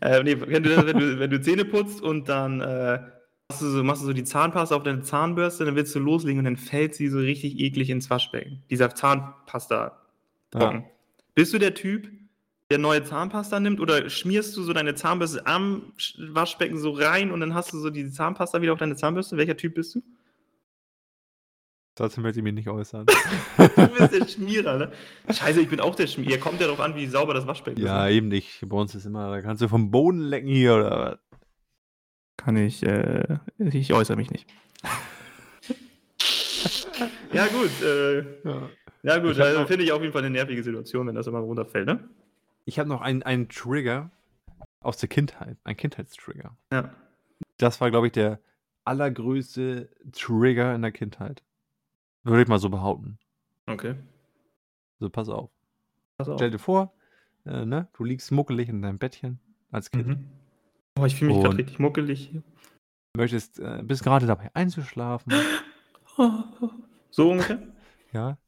[0.01, 3.01] Äh, nee, wenn du, wenn, du, wenn du Zähne putzt und dann äh,
[3.49, 6.41] machst, du so, machst du so die Zahnpasta auf deine Zahnbürste, dann willst du loslegen
[6.41, 8.63] und dann fällt sie so richtig eklig ins Waschbecken.
[8.71, 10.03] Dieser Zahnpasta.
[10.55, 10.83] Ja.
[11.35, 12.09] Bist du der Typ,
[12.71, 17.41] der neue Zahnpasta nimmt oder schmierst du so deine Zahnbürste am Waschbecken so rein und
[17.41, 19.37] dann hast du so die Zahnpasta wieder auf deine Zahnbürste?
[19.37, 20.03] Welcher Typ bist du?
[21.97, 23.07] Dazu möchte ich mich nicht äußern.
[23.57, 24.93] du bist der Schmierer, ne?
[25.31, 26.37] Scheiße, ich bin auch der Schmierer.
[26.37, 27.87] Kommt ja darauf an, wie sauber das Waschbecken ist.
[27.87, 28.13] Ja, ne?
[28.13, 28.61] eben nicht.
[28.69, 31.41] Bei uns ist immer, da kannst du vom Boden lecken hier oder was?
[32.37, 34.47] Kann ich, äh, ich äußere mich nicht.
[37.33, 37.71] ja, gut.
[37.83, 38.69] Äh, ja.
[39.03, 39.19] ja.
[39.19, 42.07] gut, also finde ich auf jeden Fall eine nervige Situation, wenn das immer runterfällt, ne?
[42.67, 44.11] Ich habe noch einen, einen Trigger
[44.81, 46.59] aus der Kindheit, ein Kindheitstrigger.
[46.71, 46.95] Ja.
[47.57, 48.39] Das war, glaube ich, der
[48.85, 51.43] allergrößte Trigger in der Kindheit.
[52.27, 53.19] Würde ich mal so behaupten.
[53.67, 53.95] Okay.
[54.99, 55.51] So, pass auf.
[56.19, 56.39] Pass auf.
[56.39, 56.93] Stell dir vor,
[57.45, 59.39] äh, ne, du liegst muckelig in deinem Bettchen
[59.71, 60.09] als Kind.
[60.09, 60.27] Mhm.
[60.99, 62.43] Oh, ich fühle mich gerade richtig muckelig hier.
[63.17, 65.33] Möchtest, äh, bist gerade dabei einzuschlafen.
[67.11, 67.63] so ungefähr?
[68.13, 68.39] ja.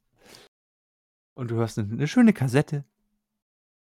[1.34, 2.84] Und du hörst eine, eine, schöne Kassette.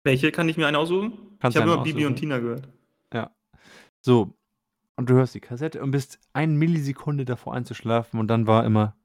[0.04, 1.14] Welche kann ich mir eine aussuchen?
[1.40, 2.70] Kannst ich habe nur Bibi und Tina gehört.
[3.12, 3.32] Ja.
[4.02, 4.38] So.
[4.98, 8.99] Und du hörst die Kassette und bist eine Millisekunde davor einzuschlafen und dann war immer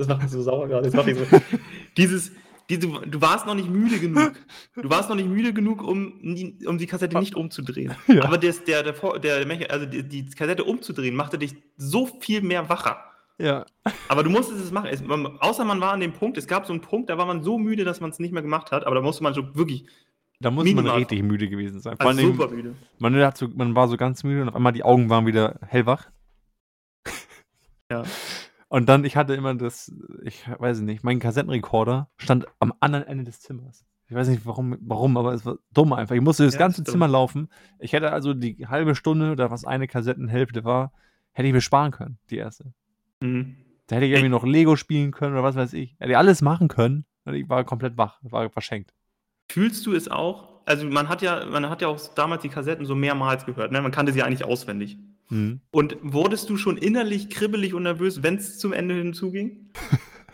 [0.00, 0.90] das macht mich so sauer gerade.
[0.90, 1.24] Das macht mich so.
[1.96, 2.32] Dieses,
[2.70, 4.32] diese, du warst noch nicht müde genug.
[4.74, 6.12] Du warst noch nicht müde genug, um,
[6.66, 7.94] um die Kassette nicht umzudrehen.
[8.06, 8.24] Ja.
[8.24, 12.68] Aber das, der, der, der, also die, die, Kassette umzudrehen, machte dich so viel mehr
[12.68, 13.04] wacher.
[13.38, 13.66] Ja.
[14.08, 14.88] Aber du musstest es machen.
[14.90, 17.26] Es, man, außer man war an dem Punkt, es gab so einen Punkt, da war
[17.26, 19.54] man so müde, dass man es nicht mehr gemacht hat, aber da musste man so
[19.54, 19.84] wirklich.
[20.38, 21.98] Da muss man richtig müde gewesen sein.
[21.98, 22.74] Also super müde.
[22.98, 25.58] Man, hat so, man war so ganz müde und auf einmal die Augen waren wieder
[25.66, 26.08] hellwach.
[27.90, 28.04] Ja.
[28.70, 33.24] Und dann, ich hatte immer das, ich weiß nicht, mein Kassettenrekorder stand am anderen Ende
[33.24, 33.84] des Zimmers.
[34.08, 36.14] Ich weiß nicht warum, warum, aber es war dumm einfach.
[36.14, 37.48] Ich musste das ja, ganze Zimmer laufen.
[37.80, 40.92] Ich hätte also die halbe Stunde oder was eine Kassettenhälfte war,
[41.32, 42.72] hätte ich mir sparen können, die erste.
[43.20, 43.56] Mhm.
[43.88, 45.96] Da hätte ich irgendwie noch Lego spielen können oder was weiß ich.
[45.98, 47.04] Hätte ich alles machen können.
[47.24, 48.94] Und ich war komplett wach, war verschenkt.
[49.50, 50.60] Fühlst du es auch?
[50.64, 53.82] Also man hat ja, man hat ja auch damals die Kassetten so mehrmals gehört, ne?
[53.82, 54.96] Man kannte sie eigentlich auswendig.
[55.30, 55.60] Mhm.
[55.70, 59.70] Und wurdest du schon innerlich kribbelig und nervös, wenn es zum Ende hinzuging?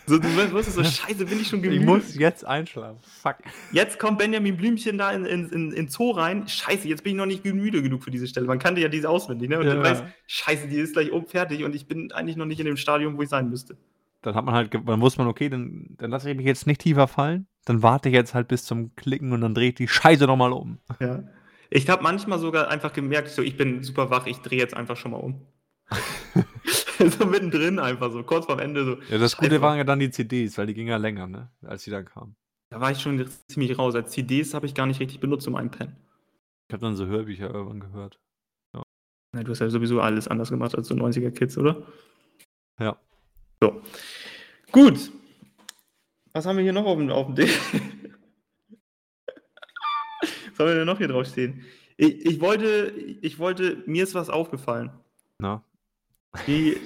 [0.09, 1.81] So, du wusstest so, scheiße, bin ich schon gemüht.
[1.81, 3.01] Ich muss jetzt einschlafen.
[3.03, 3.39] Fuck.
[3.73, 6.47] Jetzt kommt Benjamin Blümchen da in, in, in, in Zoo rein.
[6.47, 8.47] Scheiße, jetzt bin ich noch nicht müde genug für diese Stelle.
[8.47, 9.59] Man kannte ja diese auswendig, ne?
[9.59, 9.75] Und ja.
[9.75, 12.67] du weißt, scheiße, die ist gleich oben fertig und ich bin eigentlich noch nicht in
[12.67, 13.77] dem Stadium, wo ich sein müsste.
[14.23, 16.83] Dann hat man halt, dann wusste man, okay, dann, dann lasse ich mich jetzt nicht
[16.83, 17.49] tiefer fallen.
[17.65, 20.79] Dann warte ich jetzt halt bis zum Klicken und dann dreht die Scheiße nochmal um.
[21.01, 21.25] Ja.
[21.70, 24.96] Ich habe manchmal sogar einfach gemerkt, so ich bin super wach, ich drehe jetzt einfach
[24.96, 25.46] schon mal um.
[26.98, 28.98] so mittendrin einfach so, kurz vorm Ende so.
[29.11, 31.50] Ja, das Gute waren ja dann die CDs, weil die gingen ja länger, ne?
[31.62, 32.37] Als die dann kamen.
[32.70, 33.94] Da war ich schon ziemlich raus.
[33.94, 35.96] Als CDs habe ich gar nicht richtig benutzt um einpennen.
[36.68, 38.18] Ich habe dann so Hörbücher irgendwann gehört.
[38.74, 38.83] Ja.
[39.33, 41.87] Na, du hast ja sowieso alles anders gemacht als so 90er Kids, oder?
[42.81, 42.96] Ja.
[43.61, 43.83] So.
[44.72, 45.12] Gut.
[46.33, 47.50] Was haben wir hier noch auf dem, auf dem Ding?
[50.57, 51.64] Was haben wir denn noch hier draufstehen?
[51.99, 54.90] Ich, ich, wollte, ich wollte, mir ist was aufgefallen.
[55.38, 55.62] Na?
[56.47, 56.77] Die,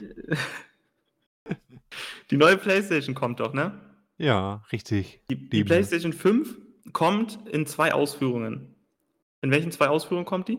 [2.30, 3.78] die neue PlayStation kommt doch, ne?
[4.18, 5.20] Ja, richtig.
[5.30, 6.59] Die, die PlayStation 5
[6.92, 8.74] kommt in zwei Ausführungen.
[9.40, 10.59] In welchen zwei Ausführungen kommt die?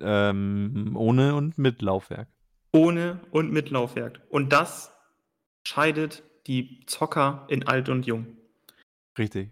[0.00, 2.28] Ähm, ohne und mit Laufwerk.
[2.72, 4.20] Ohne und mit Laufwerk.
[4.28, 4.92] Und das
[5.66, 8.36] scheidet die Zocker in alt und jung.
[9.18, 9.50] Richtig.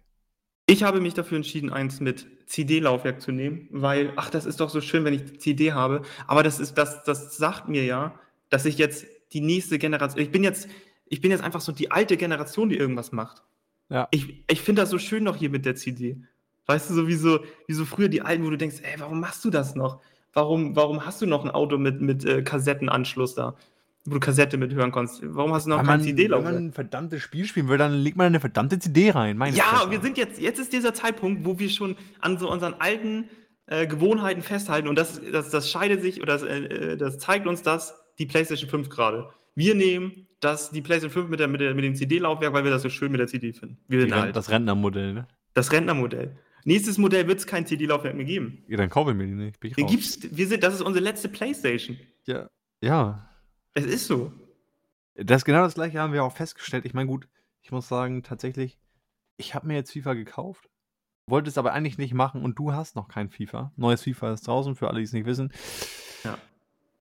[0.71, 4.69] Ich habe mich dafür entschieden, eins mit CD-Laufwerk zu nehmen, weil, ach, das ist doch
[4.69, 6.03] so schön, wenn ich CD habe.
[6.27, 10.31] Aber das ist, das, das sagt mir ja, dass ich jetzt die nächste Generation, ich
[10.31, 10.69] bin jetzt,
[11.07, 13.43] ich bin jetzt einfach so die alte Generation, die irgendwas macht.
[13.89, 14.09] Ja.
[14.11, 16.19] Ich, ich finde das so schön noch hier mit der CD.
[16.67, 19.21] Weißt du, so wie so, wie so früher die alten, wo du denkst, ey, warum
[19.21, 20.03] machst du das noch?
[20.35, 23.57] Warum, warum hast du noch ein Auto mit, mit äh, Kassettenanschluss da?
[24.05, 25.21] Wo du Kassette mithören kannst.
[25.23, 26.47] Warum hast du noch keine CD laufen?
[26.47, 29.37] Wenn man ein verdammtes Spiel spielen will, dann legt man eine verdammte CD rein.
[29.37, 29.91] Meine ja, Fresse.
[29.91, 33.29] wir sind jetzt, jetzt ist dieser Zeitpunkt, wo wir schon an so unseren alten
[33.67, 37.63] äh, Gewohnheiten festhalten und das, das, das scheidet sich oder das, äh, das zeigt uns
[37.63, 39.29] das die PlayStation 5 gerade.
[39.55, 42.71] Wir nehmen das, die PlayStation 5 mit, der, mit, der, mit dem CD-Laufwerk, weil wir
[42.71, 43.79] das so schön mit der CD finden.
[43.89, 44.37] Wir sind halt.
[44.37, 45.29] Das Rentnermodell, ne?
[45.55, 46.37] Das Rentnermodell.
[46.65, 48.63] Nächstes Modell wird es kein CD-Laufwerk mehr geben.
[48.69, 49.61] Ja, dann kaufen wir die nicht.
[49.61, 50.19] Bin ich raus.
[50.31, 51.97] wir sind, das ist unsere letzte PlayStation.
[52.27, 52.49] Ja.
[52.81, 53.29] Ja.
[53.75, 54.33] Es ist so.
[55.15, 56.85] Das genau das gleiche haben wir auch festgestellt.
[56.85, 57.29] Ich meine, gut,
[57.63, 58.79] ich muss sagen, tatsächlich,
[59.37, 60.69] ich habe mir jetzt FIFA gekauft,
[61.27, 63.73] wollte es aber eigentlich nicht machen und du hast noch kein FIFA.
[63.77, 65.53] Neues FIFA ist draußen, für alle, die es nicht wissen.
[66.25, 66.39] Ja.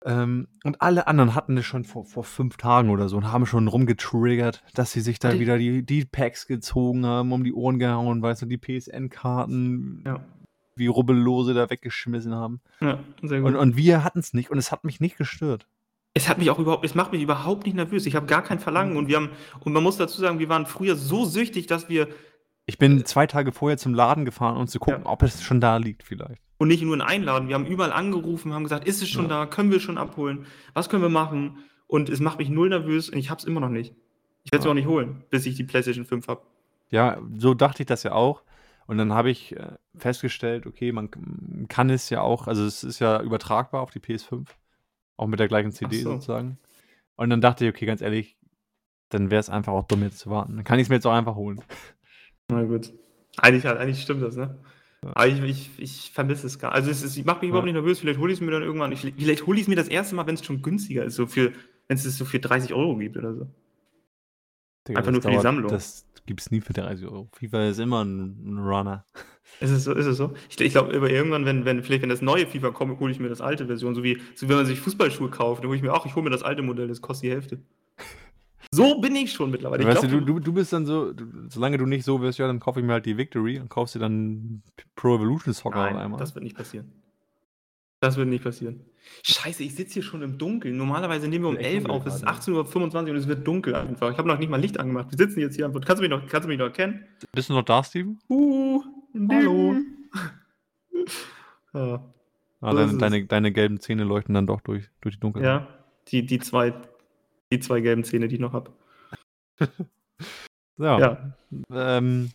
[0.03, 3.45] Ähm, und alle anderen hatten es schon vor, vor fünf Tagen oder so und haben
[3.45, 7.79] schon rumgetriggert, dass sie sich da wieder die, die Packs gezogen haben, um die Ohren
[7.79, 10.25] gehauen, weißt du, die PSN-Karten, ja.
[10.75, 12.63] wie Rubbellose da weggeschmissen haben.
[12.81, 13.51] Ja, sehr gut.
[13.51, 15.67] Und, und wir hatten es nicht und es hat mich nicht gestört.
[16.12, 18.05] Es hat mich auch überhaupt, es macht mich überhaupt nicht nervös.
[18.07, 20.66] Ich habe gar kein Verlangen und wir haben, und man muss dazu sagen, wir waren
[20.66, 22.09] früher so süchtig, dass wir.
[22.66, 25.11] Ich bin zwei Tage vorher zum Laden gefahren, um zu gucken, ja.
[25.11, 26.42] ob es schon da liegt, vielleicht.
[26.59, 27.49] Und nicht nur ein Einladen.
[27.49, 29.29] Wir haben überall angerufen, haben gesagt, ist es schon ja.
[29.29, 29.46] da?
[29.46, 30.46] Können wir schon abholen?
[30.75, 31.59] Was können wir machen?
[31.87, 33.94] Und es macht mich null nervös und ich habe es immer noch nicht.
[34.44, 34.70] Ich werde es ja.
[34.70, 36.42] auch nicht holen, bis ich die PlayStation 5 habe.
[36.90, 38.42] Ja, so dachte ich das ja auch.
[38.87, 41.11] Und dann habe ich äh, festgestellt, okay, man
[41.68, 44.46] kann es ja auch, also es ist ja übertragbar auf die PS5.
[45.20, 46.12] Auch mit der gleichen CD so.
[46.12, 46.56] sozusagen.
[47.16, 48.38] Und dann dachte ich, okay, ganz ehrlich,
[49.11, 50.56] dann wäre es einfach auch dumm, jetzt zu warten.
[50.56, 51.61] Dann kann ich es mir jetzt auch einfach holen.
[52.48, 52.90] Na gut.
[53.37, 54.56] Eigentlich, eigentlich stimmt das, ne?
[55.04, 55.11] Ja.
[55.14, 57.50] Aber ich, ich, ich vermisse es gar Also es, es macht mich ja.
[57.50, 57.98] überhaupt nicht nervös.
[57.98, 58.92] Vielleicht hole ich es mir dann irgendwann.
[58.92, 61.16] Ich, vielleicht hole ich es mir das erste Mal, wenn es schon günstiger ist.
[61.16, 61.52] So für,
[61.87, 63.46] wenn es es so für 30 Euro gibt oder so.
[64.88, 65.71] Digga, Einfach nur für dauert, die Sammlung.
[65.71, 67.29] Das gibt es nie für 30 Euro.
[67.33, 69.05] FIFA ist immer ein, ein Runner.
[69.59, 69.93] Ist es so?
[69.93, 70.33] Ist es so?
[70.49, 73.29] Ich, ich glaube, irgendwann, wenn, wenn, vielleicht wenn das neue FIFA kommt, hole ich mir
[73.29, 73.95] das alte Version.
[73.95, 76.14] So wie, so wie wenn man sich Fußballschuhe kauft, dann hole ich mir auch, ich
[76.14, 77.59] hole mir das alte Modell, das kostet die Hälfte.
[78.73, 79.85] So bin ich schon mittlerweile.
[79.85, 82.47] weißt glaub, du, du, du bist dann so, du, solange du nicht so wirst, ja,
[82.47, 84.62] dann kaufe ich mir halt die Victory und kaufst dir dann
[84.95, 86.21] Pro Evolution Soccer Nein, einmal.
[86.21, 86.93] Das wird nicht passieren.
[87.99, 88.85] Das wird nicht passieren.
[89.25, 90.77] Scheiße, ich sitze hier schon im Dunkeln.
[90.77, 94.11] Normalerweise nehmen wir um 11 auf, es ist 18.25 Uhr und es wird dunkel einfach.
[94.11, 95.11] Ich habe noch nicht mal Licht angemacht.
[95.11, 95.81] Wir sitzen jetzt hier einfach.
[95.81, 97.05] Kannst du mich noch, kannst du mich noch erkennen?
[97.33, 98.19] Bist du noch da, Steven?
[98.29, 98.83] Uh,
[99.29, 99.77] hallo.
[101.75, 102.05] ja.
[102.63, 105.47] Ah, deine, deine, deine, gelben Zähne leuchten dann doch durch, durch die Dunkelheit.
[105.47, 105.69] Ja,
[106.09, 106.75] die, die, zwei,
[107.51, 108.71] die zwei gelben Zähne, die ich noch habe.
[110.79, 110.99] ja.
[110.99, 111.33] ja.
[111.73, 112.31] Ähm,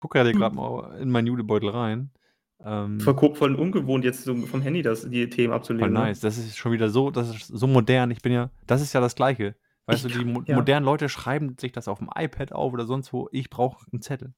[0.00, 2.10] guck ja gerade mal in meinen Judebeutel rein.
[2.64, 5.92] Ähm, voll, voll ungewohnt, jetzt so vom Handy das, die Themen abzulegen.
[5.92, 6.08] Voll ne?
[6.08, 6.22] nice.
[6.22, 6.28] Ne?
[6.28, 8.10] Das ist schon wieder so, das ist so modern.
[8.10, 9.54] Ich bin ja, das ist ja das Gleiche.
[9.86, 10.56] Weißt ich du, die mo ja.
[10.56, 13.28] modernen Leute schreiben sich das auf dem iPad auf oder sonst wo.
[13.32, 14.34] Ich brauche einen Zettel.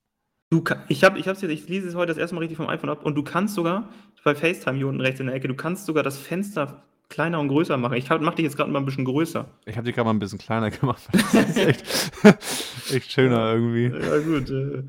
[0.51, 2.69] Du, ich habe ich hab's jetzt, ich lese es heute das erste Mal richtig vom
[2.69, 3.89] iPhone ab und du kannst sogar
[4.25, 7.49] bei FaceTime hier unten rechts in der Ecke, du kannst sogar das Fenster kleiner und
[7.49, 7.95] größer machen.
[7.95, 9.49] Ich mache dich jetzt gerade mal ein bisschen größer.
[9.67, 11.03] Ich habe dich gerade mal ein bisschen kleiner gemacht.
[11.13, 11.85] Das ist echt,
[12.95, 13.87] echt schöner irgendwie.
[13.87, 14.51] Ja, gut.
[14.51, 14.85] Äh,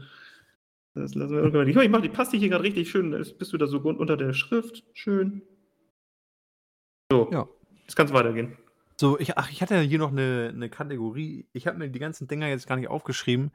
[0.93, 1.67] das lassen wir irgendwann.
[1.67, 3.11] Ich, ich mach, die passt dich hier gerade richtig schön.
[3.11, 4.83] Bist du da so unter der Schrift?
[4.93, 5.41] Schön.
[7.11, 7.29] So.
[7.31, 7.47] Ja.
[7.83, 8.57] Jetzt kann es weitergehen.
[8.99, 11.47] So, ich, ach, ich hatte hier noch eine, eine Kategorie.
[11.53, 13.51] Ich habe mir die ganzen Dinger jetzt gar nicht aufgeschrieben,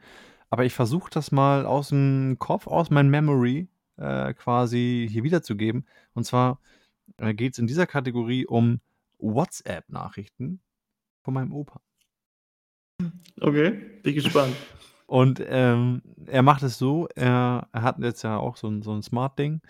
[0.50, 5.86] aber ich versuche das mal aus dem Kopf, aus meinem Memory äh, quasi hier wiederzugeben.
[6.14, 6.60] Und zwar
[7.18, 8.80] äh, geht es in dieser Kategorie um
[9.18, 10.60] WhatsApp-Nachrichten
[11.22, 11.80] von meinem Opa.
[13.40, 13.70] Okay,
[14.02, 14.56] bin gespannt.
[15.06, 18.92] Und ähm, er macht es so, er, er hat jetzt ja auch so ein, so
[18.92, 19.60] ein Smart-Ding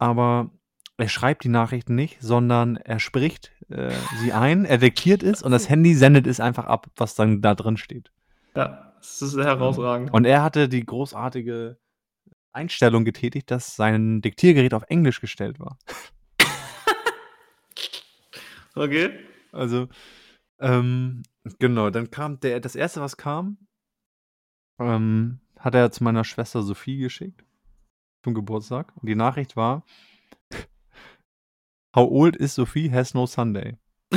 [0.00, 0.50] aber
[0.96, 5.52] er schreibt die Nachrichten nicht, sondern er spricht äh, sie ein, er diktiert es und
[5.52, 8.10] das Handy sendet es einfach ab, was dann da drin steht.
[8.56, 10.12] Ja, das ist herausragend.
[10.12, 11.78] Und er hatte die großartige
[12.52, 15.78] Einstellung getätigt, dass sein Diktiergerät auf Englisch gestellt war.
[18.74, 19.10] okay.
[19.52, 19.88] Also,
[20.58, 21.22] ähm,
[21.58, 23.58] genau, dann kam der, das erste, was kam,
[24.80, 27.44] ähm, hat er zu meiner Schwester Sophie geschickt
[28.22, 28.92] zum Geburtstag.
[28.96, 29.84] Und die Nachricht war,
[31.94, 33.76] How old is Sophie has no Sunday?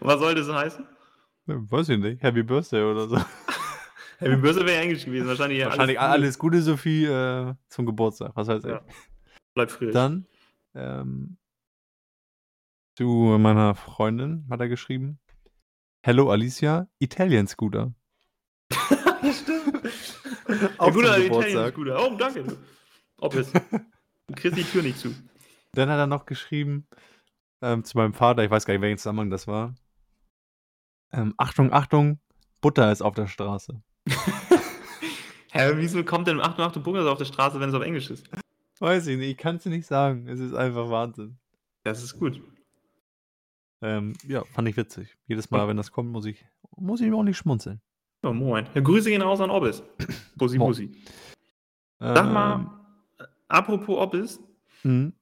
[0.00, 0.86] Was soll das heißen?
[1.46, 2.22] Weiß ich nicht.
[2.22, 3.16] Happy Birthday oder so.
[4.18, 5.28] Happy Birthday wäre Englisch gewesen.
[5.28, 8.32] Wahrscheinlich, Wahrscheinlich alles, alles Gute, Sophie, äh, zum Geburtstag.
[8.34, 8.82] Was heißt ja.
[9.54, 9.90] Bleib früh.
[9.90, 10.26] Dann
[10.74, 11.38] ähm,
[12.96, 13.04] zu
[13.38, 15.18] meiner Freundin hat er geschrieben.
[16.02, 17.94] Hello Alicia, Italian Scooter.
[18.72, 19.88] Stimmt.
[20.78, 21.98] Auch guter Italian Scooter.
[22.00, 22.44] Oh, danke.
[23.18, 23.52] Ob es.
[23.52, 25.14] Du kriegst die Tür nicht zu.
[25.72, 26.86] Dann hat er noch geschrieben
[27.62, 29.74] ähm, zu meinem Vater, ich weiß gar nicht, welchen Zusammenhang das war.
[31.12, 32.18] Ähm, Achtung, Achtung,
[32.60, 33.82] Butter ist auf der Straße.
[35.52, 38.10] Hä, wieso kommt denn Achtung, Achtung, Butter ist auf der Straße, wenn es auf Englisch
[38.10, 38.28] ist?
[38.78, 40.26] Weiß ich nicht, ich kann es dir nicht sagen.
[40.28, 41.38] Es ist einfach Wahnsinn.
[41.82, 42.40] Das ist gut.
[43.82, 45.16] Ähm, ja, fand ich witzig.
[45.26, 47.80] Jedes Mal, wenn das kommt, muss ich, muss ich auch nicht schmunzeln.
[48.22, 48.66] Oh, moin.
[48.74, 49.82] Ja, Grüße gehen raus an Obbis.
[50.36, 50.90] Bussi, Bussi.
[51.98, 52.66] Sag ähm, mal,
[53.48, 54.40] apropos Obbis,
[54.82, 55.12] mhm.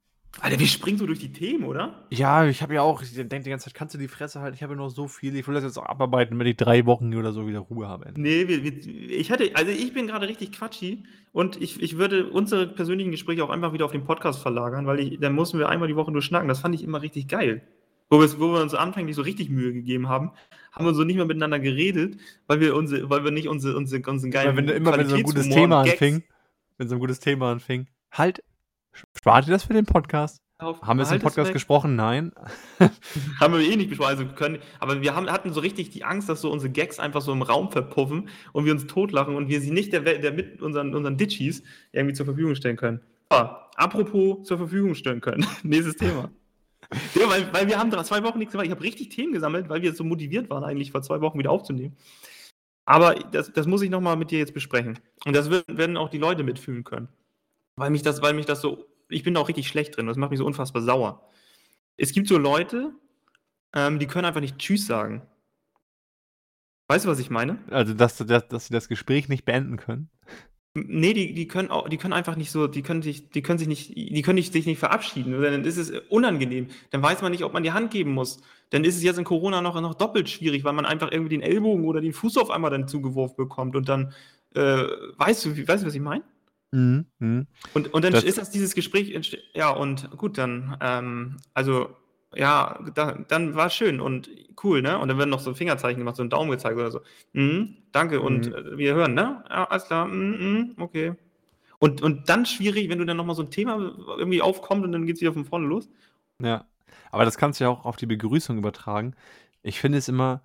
[0.41, 2.07] Alter, wir springen so durch die Themen, oder?
[2.11, 4.55] Ja, ich habe ja auch, ich denke die ganze Zeit, kannst du die Fresse halten?
[4.55, 5.35] Ich habe ja noch so viel.
[5.35, 8.13] Ich will das jetzt auch abarbeiten, wenn ich drei Wochen oder so wieder Ruhe habe.
[8.15, 12.31] Nee, wir, wir, ich hatte, also ich bin gerade richtig quatschi und ich, ich würde
[12.31, 15.69] unsere persönlichen Gespräche auch einfach wieder auf den Podcast verlagern, weil ich, dann mussten wir
[15.69, 16.47] einmal die Woche nur schnacken.
[16.47, 17.63] Das fand ich immer richtig geil.
[18.11, 20.33] Wo, wo wir uns anfänglich so richtig Mühe gegeben haben,
[20.73, 24.03] haben wir so nicht mehr miteinander geredet, weil wir, unsere, weil wir nicht unsere, unsere,
[24.11, 26.23] unseren geilen weil wenn, Immer wenn so ein gutes Thema anfing,
[26.79, 28.43] wenn so ein gutes Thema anfing, halt
[29.17, 30.43] Spart ihr das für den Podcast?
[30.59, 31.95] Auf, haben wir es im Podcast gesprochen?
[31.95, 32.33] Nein.
[33.41, 34.09] haben wir eh nicht besprochen.
[34.09, 37.21] Also können, aber wir haben, hatten so richtig die Angst, dass so unsere Gags einfach
[37.21, 40.61] so im Raum verpuffen und wir uns totlachen und wir sie nicht der, der mit
[40.61, 43.01] unseren, unseren Ditchies irgendwie zur Verfügung stellen können.
[43.31, 45.47] Ja, apropos zur Verfügung stellen können.
[45.63, 46.31] Nächstes Thema.
[47.15, 48.67] Ja, weil, weil wir haben zwei Wochen nichts gemacht.
[48.67, 51.51] Ich habe richtig Themen gesammelt, weil wir so motiviert waren, eigentlich vor zwei Wochen wieder
[51.51, 51.97] aufzunehmen.
[52.85, 54.99] Aber das, das muss ich nochmal mit dir jetzt besprechen.
[55.27, 57.09] Und das werden auch die Leute mitfühlen können.
[57.77, 60.17] Weil mich das, weil mich das so, ich bin da auch richtig schlecht drin, das
[60.17, 61.29] macht mich so unfassbar sauer.
[61.99, 62.93] Es gibt so Leute,
[63.75, 65.23] ähm, die können einfach nicht Tschüss sagen.
[66.89, 67.59] Weißt du, was ich meine?
[67.71, 70.09] Also, dass, dass, dass sie das Gespräch nicht beenden können?
[70.87, 73.59] Nee, die, die können auch, die können einfach nicht so, die können sich, die können
[73.59, 75.41] sich nicht, die können sich nicht verabschieden.
[75.41, 76.69] Dann ist es unangenehm.
[76.91, 78.41] Dann weiß man nicht, ob man die Hand geben muss.
[78.71, 81.43] Dann ist es jetzt in Corona noch, noch doppelt schwierig, weil man einfach irgendwie den
[81.43, 84.13] Ellbogen oder den Fuß auf einmal dann zugeworfen bekommt und dann,
[84.55, 84.85] äh,
[85.17, 86.23] weißt du, weißt du, was ich meine?
[86.71, 87.47] Mhm, mhm.
[87.75, 89.19] Und, und dann das, ist das dieses Gespräch,
[89.55, 91.91] ja, und gut, dann, ähm, also,
[92.35, 94.31] ja, da, dann war es schön und
[94.63, 94.99] cool, ne?
[94.99, 97.01] Und dann werden noch so Fingerzeichen gemacht, so ein Daumen gezeigt oder so.
[97.33, 98.55] Mhm, danke, und mhm.
[98.55, 99.45] Äh, wir hören, ne?
[99.49, 101.15] Ja, alles klar, mhm, mhm, okay.
[101.79, 103.77] Und, und dann schwierig, wenn du dann nochmal so ein Thema
[104.19, 105.89] irgendwie aufkommt und dann geht es wieder von vorne los.
[106.43, 106.67] Ja,
[107.11, 109.15] aber das kannst du ja auch auf die Begrüßung übertragen.
[109.63, 110.43] Ich finde es immer,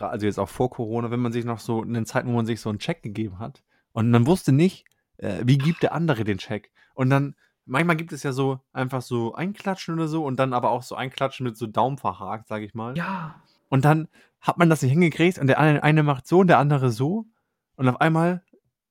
[0.00, 2.46] also jetzt auch vor Corona, wenn man sich noch so in den Zeiten, wo man
[2.46, 4.86] sich so einen Check gegeben hat und man wusste nicht,
[5.18, 6.70] äh, wie gibt der andere den Check?
[6.94, 7.34] Und dann,
[7.66, 10.94] manchmal gibt es ja so einfach so Einklatschen oder so und dann aber auch so
[10.94, 12.96] Einklatschen mit so Daumen verhakt, sag ich mal.
[12.96, 13.36] Ja.
[13.68, 14.08] Und dann
[14.40, 17.26] hat man das nicht hingekriegt und der eine, eine macht so und der andere so.
[17.76, 18.42] Und auf einmal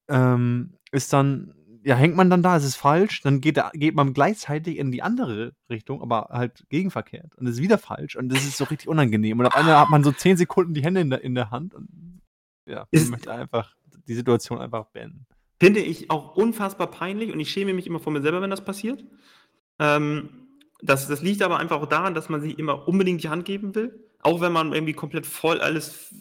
[0.08, 4.14] ähm, ist dann, ja, hängt man dann da, es ist falsch, dann geht, geht man
[4.14, 7.36] gleichzeitig in die andere Richtung, aber halt gegenverkehrt.
[7.36, 9.40] Und es ist wieder falsch und das ist so richtig unangenehm.
[9.40, 11.76] Und auf einmal hat man so zehn Sekunden die Hände in der, in der Hand
[11.76, 12.22] und
[12.66, 13.76] ja, ich möchte einfach
[14.08, 15.26] die Situation einfach beenden.
[15.60, 18.66] Finde ich auch unfassbar peinlich und ich schäme mich immer vor mir selber, wenn das
[18.66, 19.04] passiert.
[19.80, 20.30] Ähm,
[20.82, 23.74] das, das liegt aber einfach auch daran, dass man sich immer unbedingt die Hand geben
[23.76, 24.04] will.
[24.22, 26.14] Auch wenn man irgendwie komplett voll alles.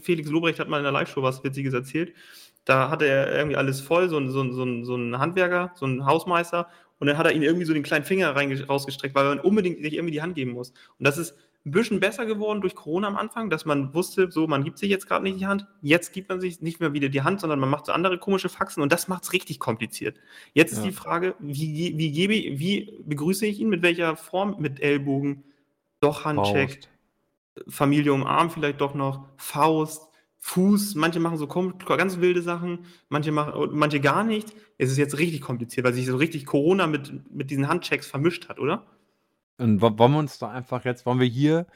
[0.00, 2.14] Felix Lobrecht hat mal in der Live-Show was Witziges erzählt.
[2.64, 6.04] Da hatte er irgendwie alles voll, so ein, so, so, so ein Handwerker, so ein
[6.04, 6.68] Hausmeister.
[6.98, 9.94] Und dann hat er ihn irgendwie so den kleinen Finger rausgestreckt, weil man unbedingt sich
[9.94, 10.70] irgendwie die Hand geben muss.
[10.70, 11.34] Und das ist
[11.68, 14.90] ein bisschen besser geworden durch Corona am Anfang, dass man wusste, so, man gibt sich
[14.90, 15.66] jetzt gerade nicht die Hand.
[15.82, 18.48] Jetzt gibt man sich nicht mehr wieder die Hand, sondern man macht so andere komische
[18.48, 20.18] Faxen und das macht es richtig kompliziert.
[20.54, 20.78] Jetzt ja.
[20.78, 24.56] ist die Frage, wie, wie, gebe, wie begrüße ich ihn, mit welcher Form?
[24.58, 25.44] Mit Ellbogen,
[26.00, 26.88] doch Handcheck, Faust.
[27.68, 30.08] Familie umarmt vielleicht doch noch, Faust,
[30.40, 34.54] Fuß, manche machen so ganz wilde Sachen, manche machen, manche gar nicht.
[34.78, 38.48] Es ist jetzt richtig kompliziert, weil sich so richtig Corona mit, mit diesen Handchecks vermischt
[38.48, 38.86] hat, oder?
[39.58, 41.66] Und wollen wir uns da einfach jetzt, wollen wir hier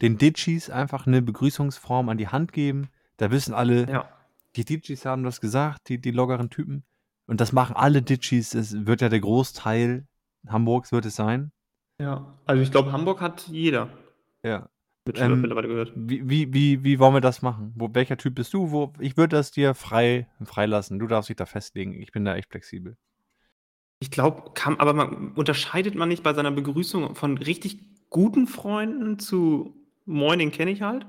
[0.00, 2.88] den Ditchies einfach eine Begrüßungsform an die Hand geben?
[3.16, 4.08] Da wissen alle, Ja.
[4.54, 6.84] die Ditchies haben das gesagt, die, die lockeren Typen.
[7.26, 8.54] Und das machen alle Ditchies.
[8.54, 10.06] Es wird ja der Großteil
[10.46, 11.50] Hamburgs wird es sein.
[12.00, 13.88] Ja, also ich glaube, Hamburg hat jeder.
[14.44, 14.68] Ja.
[15.14, 15.92] Ähm, mittlerweile gehört.
[15.94, 17.72] Wie, wie, wie, wie wollen wir das machen?
[17.76, 18.70] Wo, welcher Typ bist du?
[18.70, 20.98] Wo, ich würde das dir frei freilassen.
[20.98, 21.94] Du darfst dich da festlegen.
[21.94, 22.96] Ich bin da echt flexibel.
[23.98, 27.78] Ich glaube, aber man unterscheidet man nicht bei seiner Begrüßung von richtig
[28.10, 31.06] guten Freunden zu Moin, den kenne ich halt?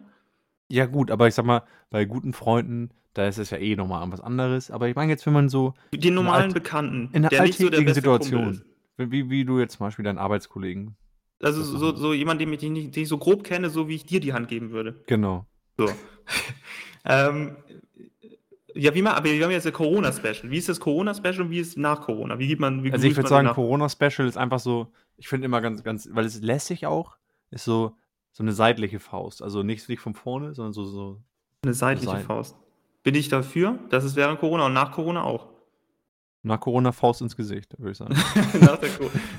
[0.69, 4.09] Ja, gut, aber ich sag mal, bei guten Freunden, da ist es ja eh nochmal
[4.11, 4.71] was anderes.
[4.71, 5.73] Aber ich meine jetzt, wenn man so.
[5.93, 8.61] Den normalen Bekannten, in einer alltäglichen so Situation,
[8.97, 10.95] wie, wie du jetzt zum Beispiel deinen Arbeitskollegen.
[11.41, 14.05] Also so, so jemand, den ich, nicht, den ich so grob kenne, so wie ich
[14.05, 15.03] dir die Hand geben würde.
[15.05, 15.45] Genau.
[15.77, 15.87] So.
[17.05, 17.55] ähm,
[18.77, 20.49] ja, wie mal, aber wir haben jetzt ein Corona-Special.
[20.49, 22.39] Wie ist das Corona-Special und wie ist es nach Corona?
[22.39, 25.61] Wie gibt man, wie Also ich würde sagen, Corona-Special ist einfach so, ich finde immer
[25.61, 27.17] ganz, ganz, weil es lässig auch,
[27.51, 27.95] ist so,
[28.31, 29.41] so eine seitliche Faust.
[29.41, 31.21] Also nicht, nicht von vorne, sondern so, so.
[31.63, 32.25] Eine seitliche Seiten.
[32.25, 32.55] Faust.
[33.03, 35.47] Bin ich dafür, dass es während Corona und nach Corona auch.
[36.43, 38.13] Nach Corona Faust ins Gesicht, würde ich sagen.
[38.61, 38.89] nach, der,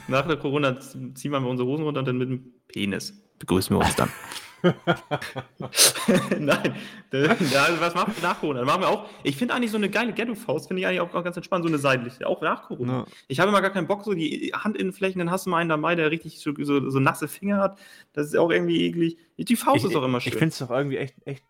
[0.09, 3.85] nach, der, Corona ziehen wir unsere Hosen runter und dann mit dem Penis begrüßen wir
[3.85, 4.11] uns dann.
[6.39, 6.75] Nein,
[7.13, 8.59] also was machen wir nach Corona?
[8.61, 11.15] Dann machen wir auch, ich finde eigentlich so eine geile Ghetto-Faust, finde ich eigentlich auch,
[11.15, 12.99] auch, ganz entspannt, so eine seitliche, auch nach Corona.
[12.99, 13.07] Ja.
[13.29, 15.95] Ich habe immer gar keinen Bock, so die Handinnenflächen, dann hast du mal einen dabei,
[15.95, 17.79] der richtig so, so, so nasse Finger hat.
[18.13, 19.19] Das ist auch irgendwie eklig.
[19.39, 20.33] Die Faust ich, ist auch immer schön.
[20.33, 21.45] Ich finde es doch irgendwie echt, echt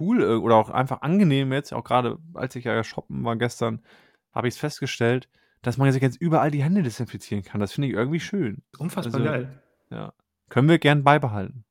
[0.00, 3.80] cool äh, oder auch einfach angenehm jetzt, auch gerade als ich ja shoppen war gestern,
[4.32, 5.28] habe ich es festgestellt,
[5.62, 7.60] dass man sich jetzt überall die Hände desinfizieren kann.
[7.60, 8.62] Das finde ich irgendwie schön.
[8.78, 9.62] Unfassbar also, geil.
[9.90, 10.12] Ja.
[10.52, 11.64] Können wir gern beibehalten.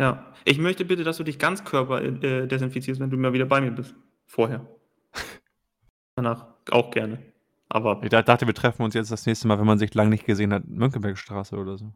[0.00, 0.26] Ja.
[0.44, 3.60] Ich möchte bitte, dass du dich ganz körper äh, desinfizierst, wenn du mal wieder bei
[3.60, 3.94] mir bist.
[4.26, 4.66] Vorher.
[6.16, 7.20] Danach auch gerne.
[7.68, 8.02] Aber.
[8.02, 10.52] Ich dachte, wir treffen uns jetzt das nächste Mal, wenn man sich lange nicht gesehen
[10.52, 11.92] hat, Mönckebergstraße oder so.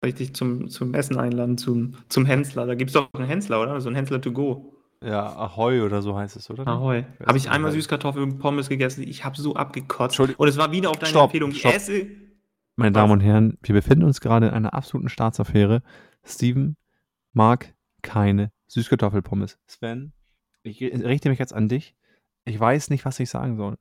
[0.00, 2.66] Soll ich dich zum, zum Essen einladen, zum, zum Hensler?
[2.66, 3.80] Da gibt es doch einen Hensler, oder?
[3.80, 4.74] So ein Hensler to go.
[5.04, 6.66] Ja, Ahoi oder so heißt es, oder?
[6.66, 7.04] Ahoi.
[7.24, 9.04] Habe ich einmal Süßkartoffeln und Pommes gegessen.
[9.06, 10.18] Ich habe so abgekotzt.
[10.18, 11.52] Und es war wieder auf deine stopp, Empfehlung.
[11.52, 11.74] Stopp.
[11.74, 12.21] Esse.
[12.76, 15.82] Meine Damen und Herren, wir befinden uns gerade in einer absoluten Staatsaffäre.
[16.24, 16.76] Steven
[17.32, 19.58] mag keine Süßkartoffelpommes.
[19.66, 20.12] Sven,
[20.62, 21.94] ich richte mich jetzt an dich.
[22.44, 23.78] Ich weiß nicht, was ich sagen soll.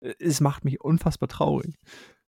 [0.00, 1.76] Es macht mich unfassbar traurig.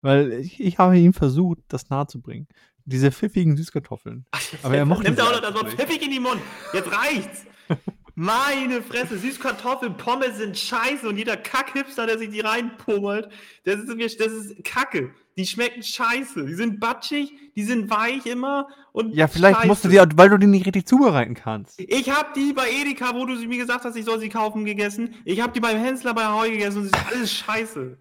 [0.01, 2.47] Weil ich, ich habe ihm versucht, das nahezubringen.
[2.85, 4.25] Diese pfiffigen Süßkartoffeln.
[4.63, 6.41] Aber er mochte Nimmt auch noch das Wort pfiffig in die Mund.
[6.73, 7.45] Jetzt reicht's.
[8.21, 13.29] Meine Fresse, Süßkartoffeln, Pommes sind scheiße und jeder Kackhipster, der sich die reinpummelt,
[13.63, 15.11] das ist, das ist Kacke.
[15.37, 16.45] Die schmecken scheiße.
[16.45, 19.67] Die sind batschig, die sind weich immer und Ja, vielleicht scheiße.
[19.69, 21.79] musst du die, weil du die nicht richtig zubereiten kannst.
[21.79, 25.15] Ich habe die bei Edeka, wo du mir gesagt hast, ich soll sie kaufen, gegessen.
[25.23, 27.97] Ich habe die beim Hensler bei Heu gegessen und es ist alles scheiße.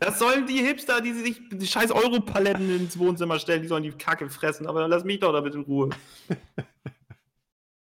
[0.00, 3.92] Das sollen die Hipster, die sich die scheiß Europaletten ins Wohnzimmer stellen, die sollen die
[3.92, 5.90] Kacke fressen, aber lass mich doch damit in Ruhe.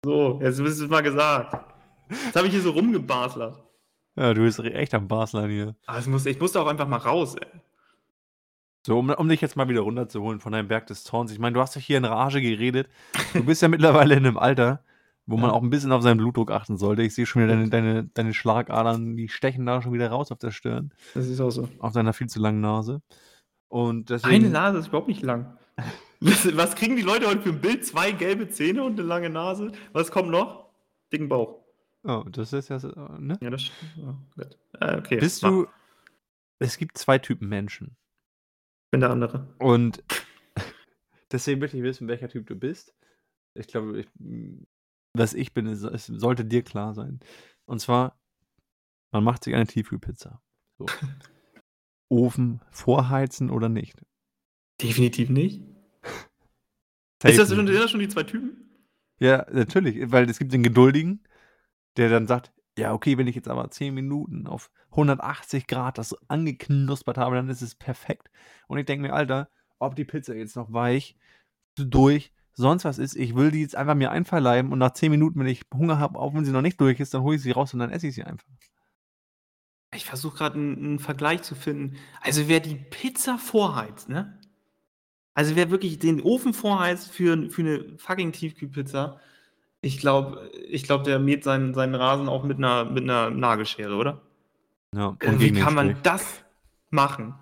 [0.05, 1.75] So, jetzt ist es mal gesagt.
[2.11, 3.62] Jetzt habe ich hier so rumgebaslert.
[4.17, 5.77] Ja, du bist echt am Baslern hier.
[5.87, 7.61] Es muss, ich musste auch einfach mal raus, ey.
[8.85, 11.31] So, um, um dich jetzt mal wieder runterzuholen von deinem Berg des Zorns.
[11.31, 12.88] Ich meine, du hast dich hier in Rage geredet.
[13.33, 14.83] Du bist ja mittlerweile in einem Alter,
[15.25, 17.03] wo man auch ein bisschen auf seinen Blutdruck achten sollte.
[17.03, 20.38] Ich sehe schon wieder deine, deine, deine Schlagadern, die stechen da schon wieder raus auf
[20.38, 20.93] der Stirn.
[21.15, 21.69] Das ist auch so.
[21.79, 23.03] Auf deiner viel zu langen Nase.
[23.69, 25.57] Und deswegen, Eine Nase ist überhaupt nicht lang.
[26.25, 27.85] Was, kriegen die Leute heute für ein Bild?
[27.85, 29.73] Zwei gelbe Zähne und eine lange Nase.
[29.93, 30.71] Was kommt noch?
[31.13, 31.65] Dicken Bauch.
[32.05, 32.79] Oh, das ist ja,
[33.19, 33.39] ne?
[33.41, 34.43] Ja, das oh,
[34.81, 35.19] äh, okay.
[35.19, 35.67] Bist du.
[36.61, 37.97] Es gibt zwei Typen Menschen.
[38.87, 39.53] Ich bin der andere.
[39.59, 40.05] Und
[41.33, 42.95] deswegen möchte ich wissen, welcher Typ du bist.
[43.55, 44.09] Ich glaube, ich,
[45.15, 47.19] was ich bin, es sollte dir klar sein.
[47.65, 48.17] Und zwar,
[49.11, 50.41] man macht sich eine Tiefkühlpizza.
[50.79, 50.87] So.
[52.09, 54.05] Ofen vorheizen oder nicht?
[54.81, 55.72] Definitiv nicht.
[57.31, 58.69] Ist das, schon, sind das schon die zwei Typen?
[59.19, 61.23] Ja, natürlich, weil es gibt den Geduldigen,
[61.97, 66.17] der dann sagt, ja, okay, wenn ich jetzt aber 10 Minuten auf 180 Grad das
[66.29, 68.31] angeknuspert habe, dann ist es perfekt.
[68.67, 71.17] Und ich denke mir, Alter, ob die Pizza jetzt noch weich,
[71.77, 75.39] durch, sonst was ist, ich will die jetzt einfach mir einverleiben und nach 10 Minuten,
[75.39, 77.51] wenn ich Hunger habe, auch wenn sie noch nicht durch ist, dann hole ich sie
[77.51, 78.47] raus und dann esse ich sie einfach.
[79.95, 81.97] Ich versuche gerade einen, einen Vergleich zu finden.
[82.20, 84.39] Also wer die Pizza vorheizt, ne?
[85.35, 89.20] Also wer wirklich den Ofen vorheizt für, für eine fucking Tiefkühlpizza,
[89.80, 93.95] ich glaube, ich glaub, der mäht seinen, seinen Rasen auch mit einer, mit einer Nagelschere,
[93.95, 94.20] oder?
[94.95, 96.45] Ja, äh, Wie kann man das
[96.91, 97.35] machen?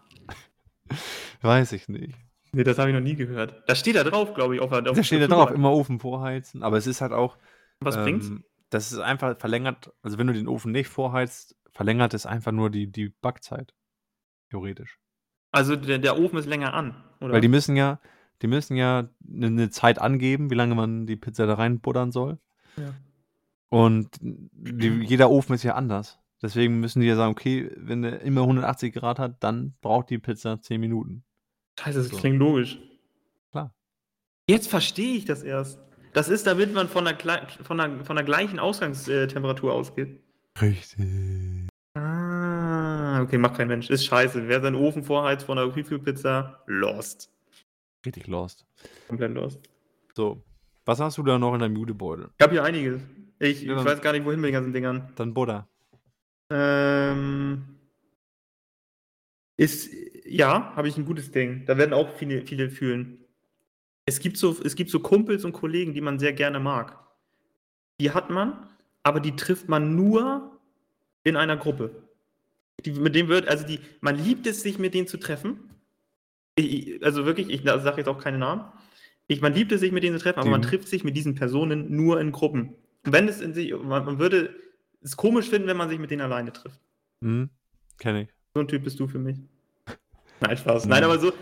[1.42, 2.14] Weiß ich nicht.
[2.52, 3.62] Nee, das habe ich noch nie gehört.
[3.68, 4.60] Das steht da drauf, glaube ich.
[4.60, 6.62] Auf, auf da steht da drauf, immer Ofen vorheizen.
[6.62, 7.36] Aber es ist halt auch.
[7.80, 8.32] Was ähm, bringt's?
[8.70, 12.70] Das ist einfach verlängert, also wenn du den Ofen nicht vorheizt, verlängert es einfach nur
[12.70, 13.74] die, die Backzeit.
[14.50, 14.98] Theoretisch.
[15.52, 17.34] Also der, der Ofen ist länger an, oder?
[17.34, 17.98] Weil die müssen ja,
[18.42, 22.38] die müssen ja eine ne Zeit angeben, wie lange man die Pizza da reinbuddern soll.
[22.76, 22.94] Ja.
[23.68, 26.18] Und die, jeder Ofen ist ja anders.
[26.42, 30.18] Deswegen müssen die ja sagen, okay, wenn der immer 180 Grad hat, dann braucht die
[30.18, 31.22] Pizza 10 Minuten.
[31.78, 32.16] Scheiße, das so.
[32.16, 32.78] klingt logisch.
[33.50, 33.74] Klar.
[34.48, 35.78] Jetzt verstehe ich das erst.
[36.12, 37.16] Das ist, damit man von der,
[37.62, 40.20] von der, von der gleichen Ausgangstemperatur ausgeht.
[40.60, 41.68] Richtig.
[43.20, 43.90] Ah, okay, macht kein Mensch.
[43.90, 44.48] Ist scheiße.
[44.48, 47.30] Wer seinen Ofen vorheizt von einer Refill-Pizza, lost.
[48.06, 48.66] Richtig lost.
[49.08, 49.60] Komplett lost.
[50.14, 50.42] So,
[50.86, 52.30] was hast du da noch in deinem Judebeutel?
[52.38, 53.02] Ich habe hier einiges.
[53.38, 55.12] Ich, ja, ich weiß gar nicht, wohin mit den ganzen Dingern.
[55.16, 55.68] Dann Buddha.
[56.48, 57.76] Ähm,
[59.58, 59.92] ist,
[60.24, 61.66] ja, habe ich ein gutes Ding.
[61.66, 63.18] Da werden auch viele, viele fühlen.
[64.06, 66.98] Es gibt, so, es gibt so Kumpels und Kollegen, die man sehr gerne mag.
[68.00, 68.66] Die hat man,
[69.02, 70.58] aber die trifft man nur
[71.22, 72.09] in einer Gruppe.
[72.84, 75.70] Die, mit dem wird, also die, man liebt es, sich mit denen zu treffen.
[76.56, 78.64] Ich, also wirklich, ich sage jetzt auch keine Namen.
[79.26, 80.52] Ich, man liebt es, sich mit denen zu treffen, aber mhm.
[80.52, 82.74] man trifft sich mit diesen Personen nur in Gruppen.
[83.04, 84.54] Wenn es in sich, man, man würde
[85.02, 86.80] es komisch finden, wenn man sich mit denen alleine trifft.
[87.20, 87.50] Mhm.
[87.98, 88.28] Kenne ich.
[88.54, 89.38] So ein Typ bist du für mich.
[90.40, 90.86] Nein, Spaß.
[90.86, 91.32] Nein, aber so,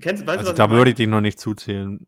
[0.00, 2.06] kennst, weißt also da würde ich dich noch nicht zuzählen.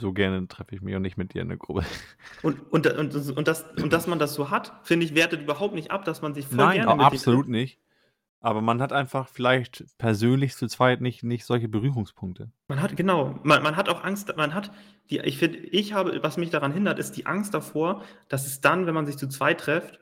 [0.00, 1.84] So gerne treffe ich mich auch nicht mit dir in der Gruppe.
[2.42, 5.74] Und, und, und, und, das, und dass man das so hat, finde ich, wertet überhaupt
[5.74, 7.78] nicht ab, dass man sich voll Nein, gerne mit absolut nicht.
[8.40, 12.50] Aber man hat einfach vielleicht persönlich zu zweit nicht, nicht solche Berührungspunkte.
[12.68, 14.70] Man hat, genau, man, man hat auch Angst, man hat,
[15.08, 18.60] die, ich finde, ich habe, was mich daran hindert, ist die Angst davor, dass es
[18.60, 19.98] dann, wenn man sich zu zweit trifft,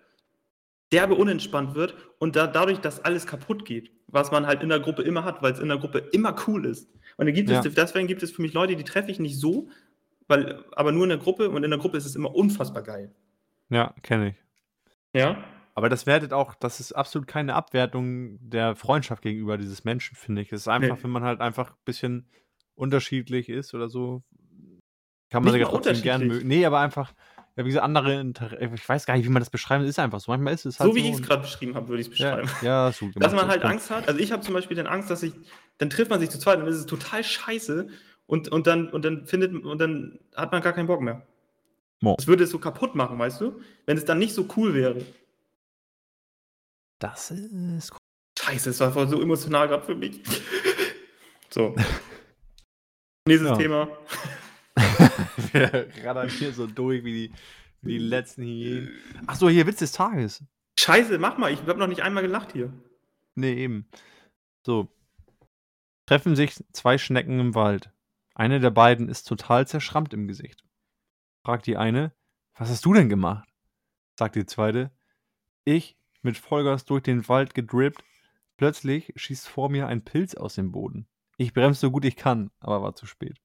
[0.92, 4.80] derbe unentspannt wird und da, dadurch, dass alles kaputt geht, was man halt in der
[4.80, 6.92] Gruppe immer hat, weil es in der Gruppe immer cool ist.
[7.16, 7.60] Und dann gibt ja.
[7.60, 9.68] es, deswegen gibt es für mich Leute, die treffe ich nicht so,
[10.28, 13.14] weil, aber nur in der Gruppe und in der Gruppe ist es immer unfassbar geil.
[13.70, 14.36] Ja, kenne ich.
[15.14, 15.42] Ja?
[15.74, 20.42] Aber das wertet auch, das ist absolut keine Abwertung der Freundschaft gegenüber dieses Menschen, finde
[20.42, 20.52] ich.
[20.52, 21.02] Es ist einfach, nee.
[21.04, 22.28] wenn man halt einfach ein bisschen
[22.74, 24.22] unterschiedlich ist oder so,
[25.30, 26.46] kann man sich ja trotzdem gerne mögen.
[26.46, 27.14] Nee, aber einfach,
[27.56, 30.20] ja, wie gesagt, andere, Inter ich weiß gar nicht, wie man das beschreiben, ist einfach
[30.20, 30.32] so.
[30.32, 30.96] Manchmal ist es halt so.
[30.96, 32.48] wie so ich es gerade beschrieben habe, würde ich es beschreiben.
[32.62, 34.08] Ja, ja so Dass man halt Angst hat.
[34.08, 35.34] Also ich habe zum Beispiel dann Angst, dass ich,
[35.76, 37.88] dann trifft man sich zu zweit und es ist total scheiße
[38.26, 41.26] und, und, dann, und dann findet, und dann hat man gar keinen Bock mehr.
[42.00, 42.14] Mo.
[42.16, 43.60] Das würde es so kaputt machen, weißt du?
[43.84, 45.04] Wenn es dann nicht so cool wäre.
[46.98, 47.98] Das ist cool.
[48.38, 50.20] Scheiße, das war voll so emotional gerade für mich.
[51.50, 51.76] so.
[53.26, 53.56] Nächstes ja.
[53.56, 53.88] Thema.
[55.52, 57.32] Wir raddern hier so durch wie die,
[57.82, 58.90] wie die letzten Hyänen.
[59.26, 60.44] Achso, hier Witz des Tages.
[60.78, 61.52] Scheiße, mach mal.
[61.52, 62.72] Ich habe noch nicht einmal gelacht hier.
[63.34, 63.88] Nee, eben.
[64.64, 64.88] So.
[66.06, 67.90] Treffen sich zwei Schnecken im Wald.
[68.34, 70.64] Eine der beiden ist total zerschrammt im Gesicht.
[71.44, 72.12] Fragt die eine,
[72.54, 73.48] was hast du denn gemacht?
[74.18, 74.90] Sagt die zweite,
[75.64, 78.04] ich mit Vollgas durch den Wald gedrippt.
[78.56, 81.06] Plötzlich schießt vor mir ein Pilz aus dem Boden.
[81.36, 83.40] Ich bremse so gut ich kann, aber war zu spät.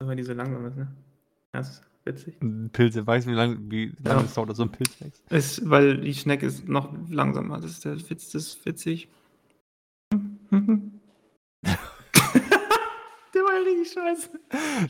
[0.00, 0.88] Weil die so langsam ist, ne?
[1.52, 2.38] Das ist witzig.
[2.72, 4.24] Pilze, weißt du, wie lange wie lang ja.
[4.24, 5.22] es dauert, dass so ein Pilz wächst?
[5.30, 7.60] Ist, weil die Schnecke ist noch langsamer.
[7.60, 9.08] Das ist der Witz, das ist witzig.
[13.34, 14.30] Der war ja richtig scheiße.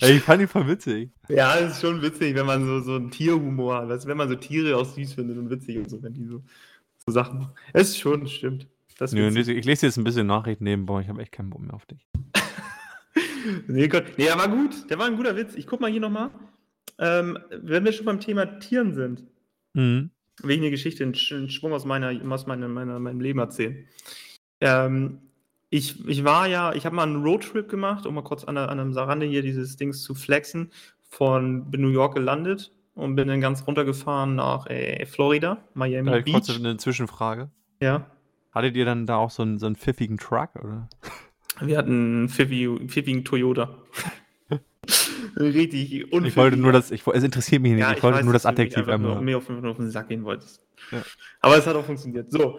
[0.00, 1.10] Ey, ich fand ihn voll witzig.
[1.28, 3.88] Ja, es ist schon witzig, wenn man so, so einen Tierhumor hat.
[3.88, 6.42] Weißt, wenn man so Tiere auch süß findet und witzig und so, wenn die so,
[7.04, 7.52] so Sachen machen.
[7.72, 8.68] Es ist schon, stimmt.
[8.98, 11.00] Das Nö, ich lese jetzt ein bisschen Nachrichten nebenbei.
[11.00, 12.06] Ich habe echt keinen Bock mehr auf dich.
[13.66, 14.04] Nee, Gott.
[14.16, 14.90] nee, der war gut.
[14.90, 15.54] Der war ein guter Witz.
[15.54, 16.30] Ich guck mal hier nochmal.
[16.98, 19.24] Ähm, wenn wir schon beim Thema Tieren sind,
[19.74, 20.10] mhm.
[20.42, 23.86] will ich eine Geschichte, einen Schwung aus, meiner, aus meiner, meiner, meinem Leben erzählen.
[24.60, 25.20] Ähm,
[25.70, 28.68] ich, ich war ja, ich habe mal einen Roadtrip gemacht, um mal kurz an, an
[28.68, 30.70] einem Sarande hier dieses Dings zu flexen.
[31.10, 36.20] Von bin New York gelandet und bin dann ganz runtergefahren nach äh, Florida, Miami da
[36.20, 36.56] Beach.
[36.56, 37.50] Eine Zwischenfrage.
[37.80, 38.10] Ja.
[38.52, 40.88] Hattet ihr dann da auch so einen, so einen pfiffigen Truck, oder?
[41.60, 43.78] Wir hatten einen pfiffigen, Toyota.
[45.36, 46.28] Richtig unpfiffig.
[46.28, 48.32] Ich wollte nur das, ich, es interessiert mich nicht, ja, ich, ich, wollte weiß, nur
[48.32, 49.14] das Adjektiv einmal.
[49.14, 50.62] Nur, mir auf, auf den Sack gehen wolltest.
[50.90, 51.02] Ja.
[51.40, 52.30] Aber es hat auch funktioniert.
[52.32, 52.58] So.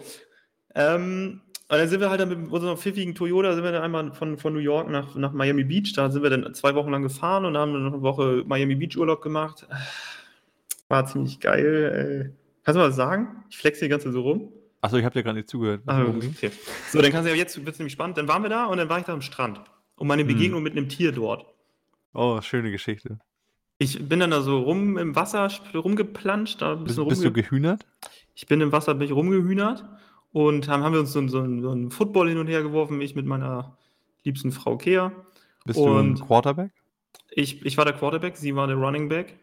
[0.75, 1.41] Ähm,
[1.71, 4.37] und dann sind wir halt dann mit unserem pfiffigen Toyota, sind wir dann einmal von,
[4.37, 5.93] von New York nach, nach Miami Beach.
[5.93, 8.75] Da sind wir dann zwei Wochen lang gefahren und haben dann noch eine Woche Miami
[8.75, 9.67] Beach Urlaub gemacht.
[10.87, 12.33] War ziemlich geil.
[12.63, 13.43] Kannst du mal was sagen?
[13.49, 14.51] Ich flexe die ganze so rum.
[14.81, 15.81] Achso, ich habe dir gerade nicht zugehört.
[15.85, 16.51] Ach, okay.
[16.89, 18.17] So, dann kannst du ja jetzt, wird es nämlich spannend.
[18.17, 19.61] Dann waren wir da und dann war ich da am Strand.
[19.95, 20.27] Und meine hm.
[20.27, 20.63] Begegnung hm.
[20.63, 21.45] mit einem Tier dort.
[22.13, 23.19] Oh, schöne Geschichte.
[23.77, 26.61] Ich bin dann da so rum im Wasser rumgeplanscht.
[26.61, 27.85] Da ein bisschen bist, bist du gehühnert?
[28.35, 29.85] Ich bin im Wasser bin ich rumgehühnert
[30.31, 33.15] und haben, haben wir uns so, so, so einen Football hin und her geworfen, ich
[33.15, 33.77] mit meiner
[34.23, 35.11] liebsten Frau Kea.
[35.65, 36.71] Bist und du ein Quarterback?
[37.31, 39.39] Ich, ich war der Quarterback, sie war der Running Back.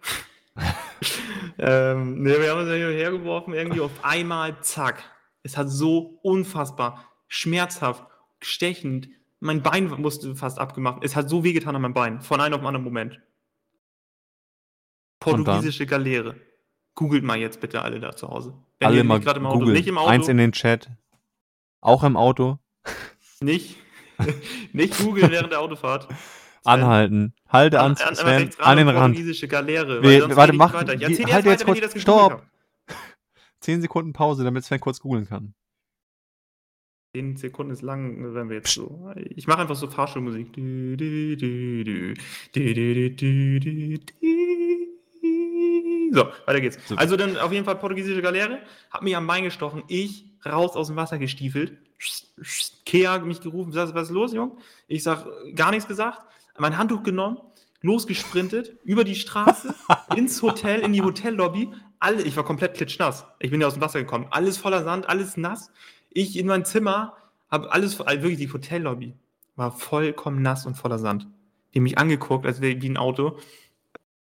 [1.59, 5.03] ähm, ne, wir haben uns hin und her geworfen, irgendwie auf einmal, zack.
[5.47, 8.05] Es hat so unfassbar schmerzhaft,
[8.41, 11.05] stechend, mein Bein musste fast abgemacht.
[11.05, 13.21] Es hat so wehgetan an meinem Bein, von einem auf den anderen Moment.
[15.21, 16.35] Portugiesische Galeere.
[16.97, 18.55] Googelt mal jetzt bitte alle da zu Hause.
[18.81, 20.09] Wenn alle mal gerade im Auto, nicht im Auto.
[20.09, 20.91] Eins in den Chat.
[21.81, 22.59] Auch im Auto.
[23.41, 23.77] Nicht,
[24.73, 26.09] nicht googeln während der Autofahrt.
[26.65, 27.35] Anhalten.
[27.49, 29.49] Halte an, an, Sven, an den Rand.
[29.49, 32.45] Galeere, We warte, mach, halt jetzt kurz, stopp.
[33.67, 35.53] Zehn Sekunden Pause, damit Sven kurz googeln kann.
[37.13, 39.13] Zehn Sekunden ist lang, wenn wir jetzt so.
[39.17, 40.55] Ich mache einfach so Fahrschulmusik.
[46.13, 46.79] So, weiter geht's.
[46.87, 47.01] Super.
[47.01, 48.61] Also dann auf jeden Fall portugiesische Galeere,
[48.93, 51.77] hab mich am Bein gestochen, ich raus aus dem Wasser gestiefelt,
[52.85, 54.59] Kea mich gerufen, was ist los, Jung?
[54.87, 56.21] Ich sag, gar nichts gesagt,
[56.57, 57.39] mein Handtuch genommen,
[57.81, 59.75] losgesprintet, über die Straße,
[60.17, 63.27] ins Hotel, in die Hotellobby, alle, ich war komplett klitschnass.
[63.39, 65.71] Ich bin ja aus dem Wasser gekommen, alles voller Sand, alles nass.
[66.11, 67.15] Ich in mein Zimmer,
[67.51, 69.15] habe alles, also wirklich die Hotellobby
[69.57, 71.27] war vollkommen nass und voller Sand.
[71.75, 73.39] Die mich angeguckt, als wäre wie ein Auto.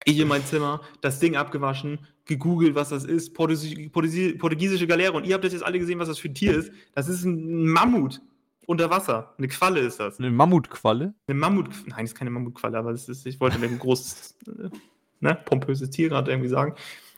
[0.05, 5.13] Ich in mein Zimmer, das Ding abgewaschen, gegoogelt, was das ist, portugiesische Galeere.
[5.13, 6.71] Und ihr habt das jetzt alle gesehen, was das für ein Tier ist.
[6.93, 8.21] Das ist ein Mammut
[8.65, 9.33] unter Wasser.
[9.37, 10.19] Eine Qualle ist das.
[10.19, 11.13] Eine Mammutqualle?
[11.27, 11.69] Eine Mammut.
[11.87, 14.69] Nein, das ist keine Mammutqualle, aber das ist, ich wollte einem großes, äh,
[15.21, 16.75] ne, pompöses Tier gerade irgendwie sagen.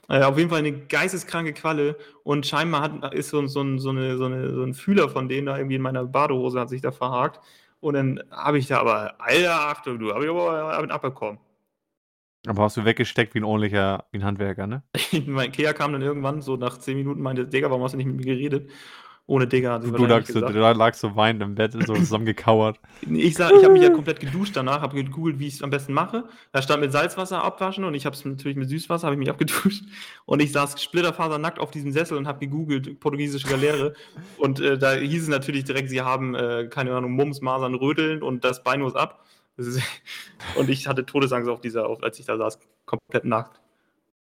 [0.10, 4.18] Äh, auf jeden Fall eine geisteskranke Qualle und scheinbar hat, ist so, so, so, eine,
[4.18, 6.92] so, eine, so ein Fühler von denen da irgendwie in meiner Badehose hat sich da
[6.92, 7.40] verhakt.
[7.80, 11.40] Und dann habe ich da aber, Alter, Achtung, du, habe ich aber abbekommen.
[12.48, 14.82] Aber hast du weggesteckt wie ein ordentlicher, wie ein Handwerker, ne?
[15.28, 18.08] mein Ikea kam dann irgendwann so nach 10 Minuten meinte, Digga, warum hast du nicht
[18.08, 18.72] mit mir geredet?
[19.30, 19.78] Ohne Digga.
[19.78, 22.80] Du, du, lagst so, du lagst so weinend im Bett, so zusammengekauert.
[23.08, 25.70] ich sag, ich habe mich ja komplett geduscht danach, habe gegoogelt, wie ich es am
[25.70, 26.24] besten mache.
[26.52, 29.30] Da stand mit Salzwasser abwaschen und ich habe es natürlich mit Süßwasser, habe ich mich
[29.30, 29.84] abgeduscht.
[30.26, 33.94] Und ich saß splitterfasernackt auf diesem Sessel und habe gegoogelt, portugiesische Galeere.
[34.40, 38.24] und äh, da hieß es natürlich direkt, sie haben, äh, keine Ahnung, Mumps, Masern, Rödeln
[38.24, 39.24] und das Bein muss ab.
[40.56, 43.62] Und ich hatte Todesangst auf dieser, als ich da saß, komplett nackt.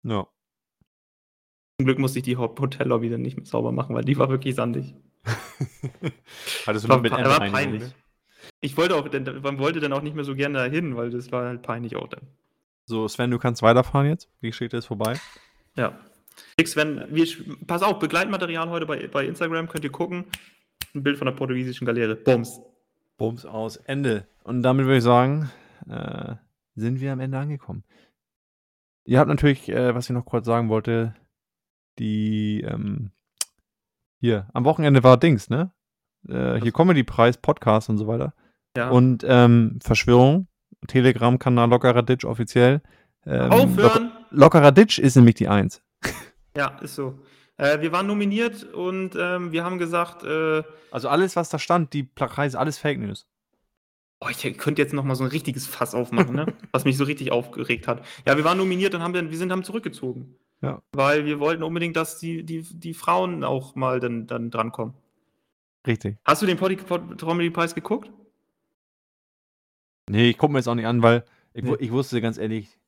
[0.04, 0.26] Ja.
[1.78, 4.54] Zum Glück musste ich die Hotellobby dann nicht mehr sauber machen, weil die war wirklich
[4.54, 4.94] sandig.
[6.66, 7.82] Hattest du noch mit war peinlich.
[7.82, 7.92] Ne?
[8.60, 9.06] Ich wollte auch,
[9.42, 12.08] man wollte dann auch nicht mehr so gerne dahin, weil das war halt peinlich auch
[12.08, 12.22] dann.
[12.86, 14.30] So, Sven, du kannst weiterfahren jetzt.
[14.40, 15.18] Die Geschichte ist vorbei.
[15.76, 15.98] Ja.
[16.64, 17.26] Sven, wir,
[17.66, 20.24] pass auf, Begleitmaterial heute bei, bei Instagram könnt ihr gucken.
[20.94, 22.16] Ein Bild von der portugiesischen Galeere.
[22.16, 22.60] Bums.
[23.18, 23.76] Bums aus.
[23.76, 24.26] Ende.
[24.44, 25.50] Und damit würde ich sagen,
[25.90, 26.36] äh,
[26.74, 27.84] sind wir am Ende angekommen.
[29.04, 31.14] Ihr habt natürlich, äh, was ich noch kurz sagen wollte,
[31.98, 33.10] die, ähm,
[34.20, 35.72] hier, am Wochenende war Dings, ne?
[36.28, 38.34] Äh, hier Comedy-Preis, Podcast und so weiter.
[38.76, 38.90] Ja.
[38.90, 40.48] Und ähm, Verschwörung,
[40.86, 42.82] Telegram-Kanal Lockerer Ditch offiziell.
[43.24, 44.12] Ähm, Aufhören!
[44.30, 45.82] Lockerer Ditch ist nämlich die Eins.
[46.56, 47.18] Ja, ist so.
[47.58, 50.24] Äh, wir waren nominiert und ähm, wir haben gesagt.
[50.24, 53.26] Äh, also alles, was da stand, die Preise, alles Fake News.
[54.20, 56.46] Oh, ich könnte jetzt noch mal so ein richtiges Fass aufmachen, ne?
[56.72, 58.02] was mich so richtig aufgeregt hat.
[58.26, 60.34] Ja, wir waren nominiert und haben dann, wir sind haben zurückgezogen.
[60.62, 60.82] Ja.
[60.92, 64.94] Weil wir wollten unbedingt, dass die, die, die Frauen auch mal dann, dann drankommen.
[65.86, 66.16] Richtig.
[66.24, 68.10] Hast du den Comedy-Preis geguckt?
[70.08, 71.76] Nee, ich gucke mir jetzt auch nicht an, weil ich, nee.
[71.78, 72.78] ich wusste ganz ehrlich,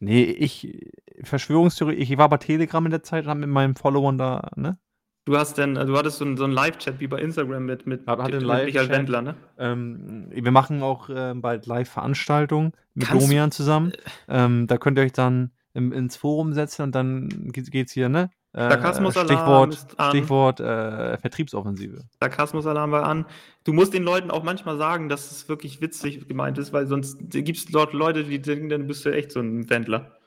[0.00, 0.90] nee, ich,
[1.22, 4.78] Verschwörungstheorie, ich war bei Telegram in der Zeit und habe mit meinen Followern da, ne?
[5.24, 8.06] Du hast denn, du hattest so einen, so einen Live-Chat wie bei Instagram mit, mit,
[8.06, 9.36] mit Michael Wendler, ne?
[9.58, 13.92] Ähm, wir machen auch äh, bald Live-Veranstaltungen mit Kannst Domian zusammen.
[14.26, 18.08] Ähm, da könnt ihr euch dann im, ins Forum setzen und dann geht, es hier,
[18.08, 18.30] ne?
[18.52, 18.76] Äh,
[19.10, 22.04] Stichwort, Stichwort äh, Vertriebsoffensive.
[22.20, 23.26] Sarkasmusalarm war an.
[23.64, 27.18] Du musst den Leuten auch manchmal sagen, dass es wirklich witzig gemeint ist, weil sonst
[27.30, 30.18] gibt es dort Leute, die denken, dann bist du echt so ein Wendler.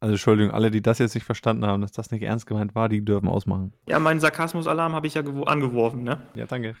[0.00, 2.88] Also Entschuldigung, alle, die das jetzt nicht verstanden haben, dass das nicht ernst gemeint war,
[2.88, 3.72] die dürfen ausmachen.
[3.88, 6.20] Ja, meinen Sarkasmusalarm habe ich ja angeworfen, ne?
[6.34, 6.76] Ja, danke.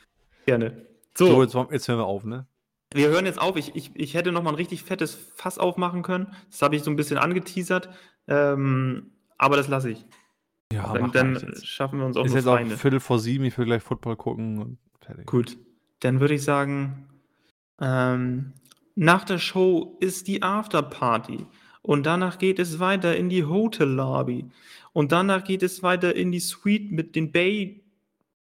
[0.46, 0.86] Gerne.
[1.16, 2.46] So, so jetzt, jetzt, hören wir auf, ne?
[2.92, 3.56] Wir hören jetzt auf.
[3.56, 6.34] Ich, ich, ich hätte noch mal ein richtig fettes Fass aufmachen können.
[6.50, 7.90] Das habe ich so ein bisschen angeteasert.
[8.26, 10.06] Ähm, aber das lasse ich.
[10.72, 13.64] Ja, dann, dann schaffen wir uns auch Ist jetzt auch Viertel vor sieben, ich will
[13.64, 15.26] gleich Football gucken und fertig.
[15.26, 15.56] Gut,
[16.00, 17.08] dann würde ich sagen,
[17.80, 18.52] ähm,
[18.94, 21.46] nach der Show ist die Afterparty.
[21.80, 24.50] Und danach geht es weiter in die Hotel-Lobby.
[24.92, 27.82] Und danach geht es weiter in die Suite mit den Bay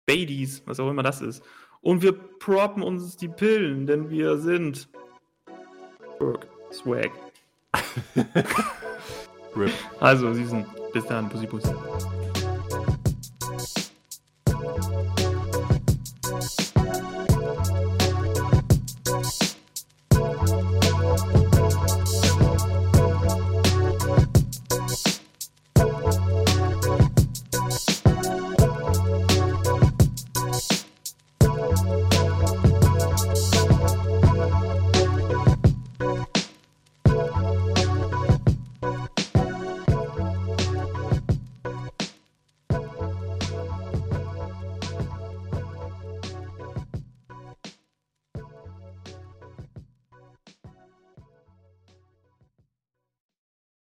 [0.05, 1.43] Badies, was auch immer das ist.
[1.81, 4.87] Und wir proppen uns die Pillen, denn wir sind
[6.71, 7.11] Swag.
[9.99, 11.73] also, sie sind bis dann, Pussy Pussy.